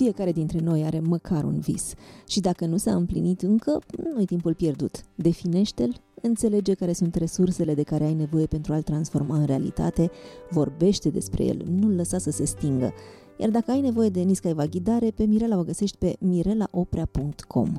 Fiecare 0.00 0.32
dintre 0.32 0.58
noi 0.58 0.84
are 0.84 1.00
măcar 1.00 1.44
un 1.44 1.58
vis 1.58 1.94
și 2.26 2.40
dacă 2.40 2.66
nu 2.66 2.76
s-a 2.76 2.94
împlinit 2.94 3.42
încă, 3.42 3.80
nu-i 4.14 4.24
timpul 4.24 4.54
pierdut. 4.54 5.04
Definește-l, 5.14 6.00
înțelege 6.22 6.74
care 6.74 6.92
sunt 6.92 7.14
resursele 7.14 7.74
de 7.74 7.82
care 7.82 8.04
ai 8.04 8.14
nevoie 8.14 8.46
pentru 8.46 8.72
a-l 8.72 8.82
transforma 8.82 9.36
în 9.36 9.44
realitate, 9.44 10.10
vorbește 10.50 11.08
despre 11.08 11.44
el, 11.44 11.64
nu-l 11.70 11.94
lăsa 11.94 12.18
să 12.18 12.30
se 12.30 12.44
stingă. 12.44 12.92
Iar 13.38 13.50
dacă 13.50 13.70
ai 13.70 13.80
nevoie 13.80 14.08
de 14.08 14.20
Niscaiva 14.20 14.66
ghidare, 14.66 15.10
pe 15.10 15.24
Mirela 15.24 15.58
o 15.58 15.62
găsești 15.62 15.96
pe 15.96 16.16
mirelaoprea.com. 16.20 17.72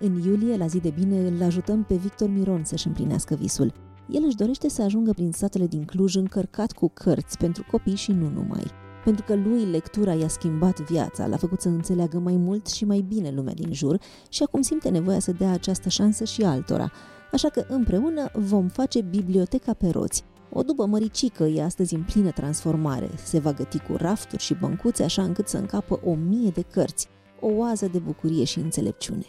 În 0.00 0.22
iulie, 0.24 0.56
la 0.56 0.66
zi 0.66 0.78
de 0.78 0.92
bine, 0.98 1.28
îl 1.28 1.42
ajutăm 1.42 1.84
pe 1.84 1.94
Victor 1.94 2.28
Miron 2.28 2.64
să-și 2.64 2.86
împlinească 2.86 3.34
visul. 3.34 3.72
El 4.08 4.22
își 4.26 4.36
dorește 4.36 4.68
să 4.68 4.82
ajungă 4.82 5.12
prin 5.12 5.32
satele 5.32 5.66
din 5.66 5.84
Cluj 5.84 6.14
încărcat 6.14 6.72
cu 6.72 6.90
cărți 6.94 7.38
pentru 7.38 7.64
copii 7.70 7.94
și 7.94 8.12
nu 8.12 8.28
numai 8.28 8.88
pentru 9.04 9.24
că 9.26 9.34
lui 9.34 9.64
lectura 9.64 10.12
i-a 10.12 10.28
schimbat 10.28 10.80
viața, 10.80 11.26
l-a 11.26 11.36
făcut 11.36 11.60
să 11.60 11.68
înțeleagă 11.68 12.18
mai 12.18 12.36
mult 12.36 12.66
și 12.66 12.84
mai 12.84 13.00
bine 13.00 13.30
lumea 13.30 13.54
din 13.54 13.72
jur 13.72 13.98
și 14.28 14.42
acum 14.42 14.60
simte 14.62 14.88
nevoia 14.88 15.18
să 15.18 15.32
dea 15.32 15.50
această 15.52 15.88
șansă 15.88 16.24
și 16.24 16.42
altora. 16.42 16.92
Așa 17.32 17.48
că 17.48 17.64
împreună 17.68 18.30
vom 18.34 18.68
face 18.68 19.00
biblioteca 19.00 19.72
pe 19.72 19.88
roți. 19.88 20.24
O 20.52 20.62
dubă 20.62 20.86
măricică 20.86 21.44
e 21.44 21.62
astăzi 21.62 21.94
în 21.94 22.02
plină 22.02 22.30
transformare. 22.30 23.10
Se 23.24 23.38
va 23.38 23.52
găti 23.52 23.78
cu 23.78 23.96
rafturi 23.96 24.42
și 24.42 24.54
băncuțe 24.54 25.02
așa 25.02 25.22
încât 25.22 25.48
să 25.48 25.56
încapă 25.56 26.00
o 26.04 26.14
mie 26.14 26.50
de 26.50 26.62
cărți. 26.62 27.08
O 27.40 27.46
oază 27.46 27.88
de 27.92 27.98
bucurie 27.98 28.44
și 28.44 28.58
înțelepciune. 28.58 29.24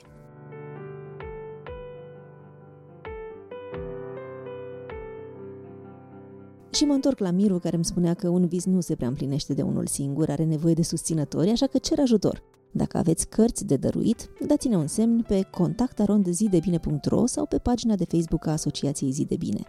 Și 6.72 6.86
mă 6.86 6.94
întorc 6.94 7.20
la 7.20 7.32
Miru 7.32 7.60
care 7.60 7.76
îmi 7.76 7.86
spunea 7.86 8.14
că 8.14 8.30
un 8.30 8.48
vis 8.48 8.66
nu 8.66 8.82
se 8.82 8.96
prea 8.96 9.08
împlinește 9.08 9.54
de 9.54 9.62
unul 9.62 9.88
singur, 9.88 10.30
are 10.30 10.44
nevoie 10.44 10.74
de 10.74 10.84
susținători, 10.84 11.50
așa 11.50 11.68
că 11.68 11.78
cer 11.78 12.00
ajutor. 12.00 12.44
Dacă 12.72 12.98
aveți 12.98 13.28
cărți 13.28 13.66
de 13.66 13.76
dăruit, 13.76 14.30
dați-ne 14.48 14.78
un 14.78 14.88
semn 14.88 15.26
pe 15.28 15.48
contactarondezidebine.ro 15.52 17.26
sau 17.26 17.46
pe 17.46 17.58
pagina 17.58 17.96
de 17.96 18.06
Facebook 18.06 18.48
a 18.48 18.52
Asociației 18.52 19.12
Zi 19.12 19.26
de 19.26 19.36
Bine. 19.36 19.62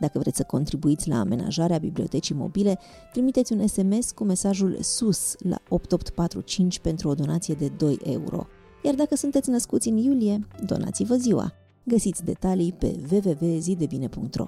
Dacă 0.00 0.18
vreți 0.18 0.36
să 0.36 0.42
contribuiți 0.42 1.08
la 1.08 1.20
amenajarea 1.20 1.78
bibliotecii 1.78 2.34
mobile, 2.34 2.78
trimiteți 3.12 3.52
un 3.52 3.66
SMS 3.66 4.10
cu 4.10 4.24
mesajul 4.24 4.78
SUS 4.80 5.34
la 5.38 5.58
8845 5.68 6.78
pentru 6.78 7.08
o 7.08 7.14
donație 7.14 7.54
de 7.54 7.68
2 7.68 7.98
euro. 8.04 8.46
Iar 8.84 8.94
dacă 8.94 9.16
sunteți 9.16 9.50
născuți 9.50 9.88
în 9.88 9.96
iulie, 9.96 10.46
donați-vă 10.66 11.14
ziua. 11.14 11.52
Găsiți 11.84 12.24
detalii 12.24 12.72
pe 12.72 12.96
www.zidebine.ro. 13.10 14.46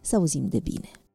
Să 0.00 0.16
auzim 0.16 0.48
de 0.48 0.58
bine! 0.58 1.07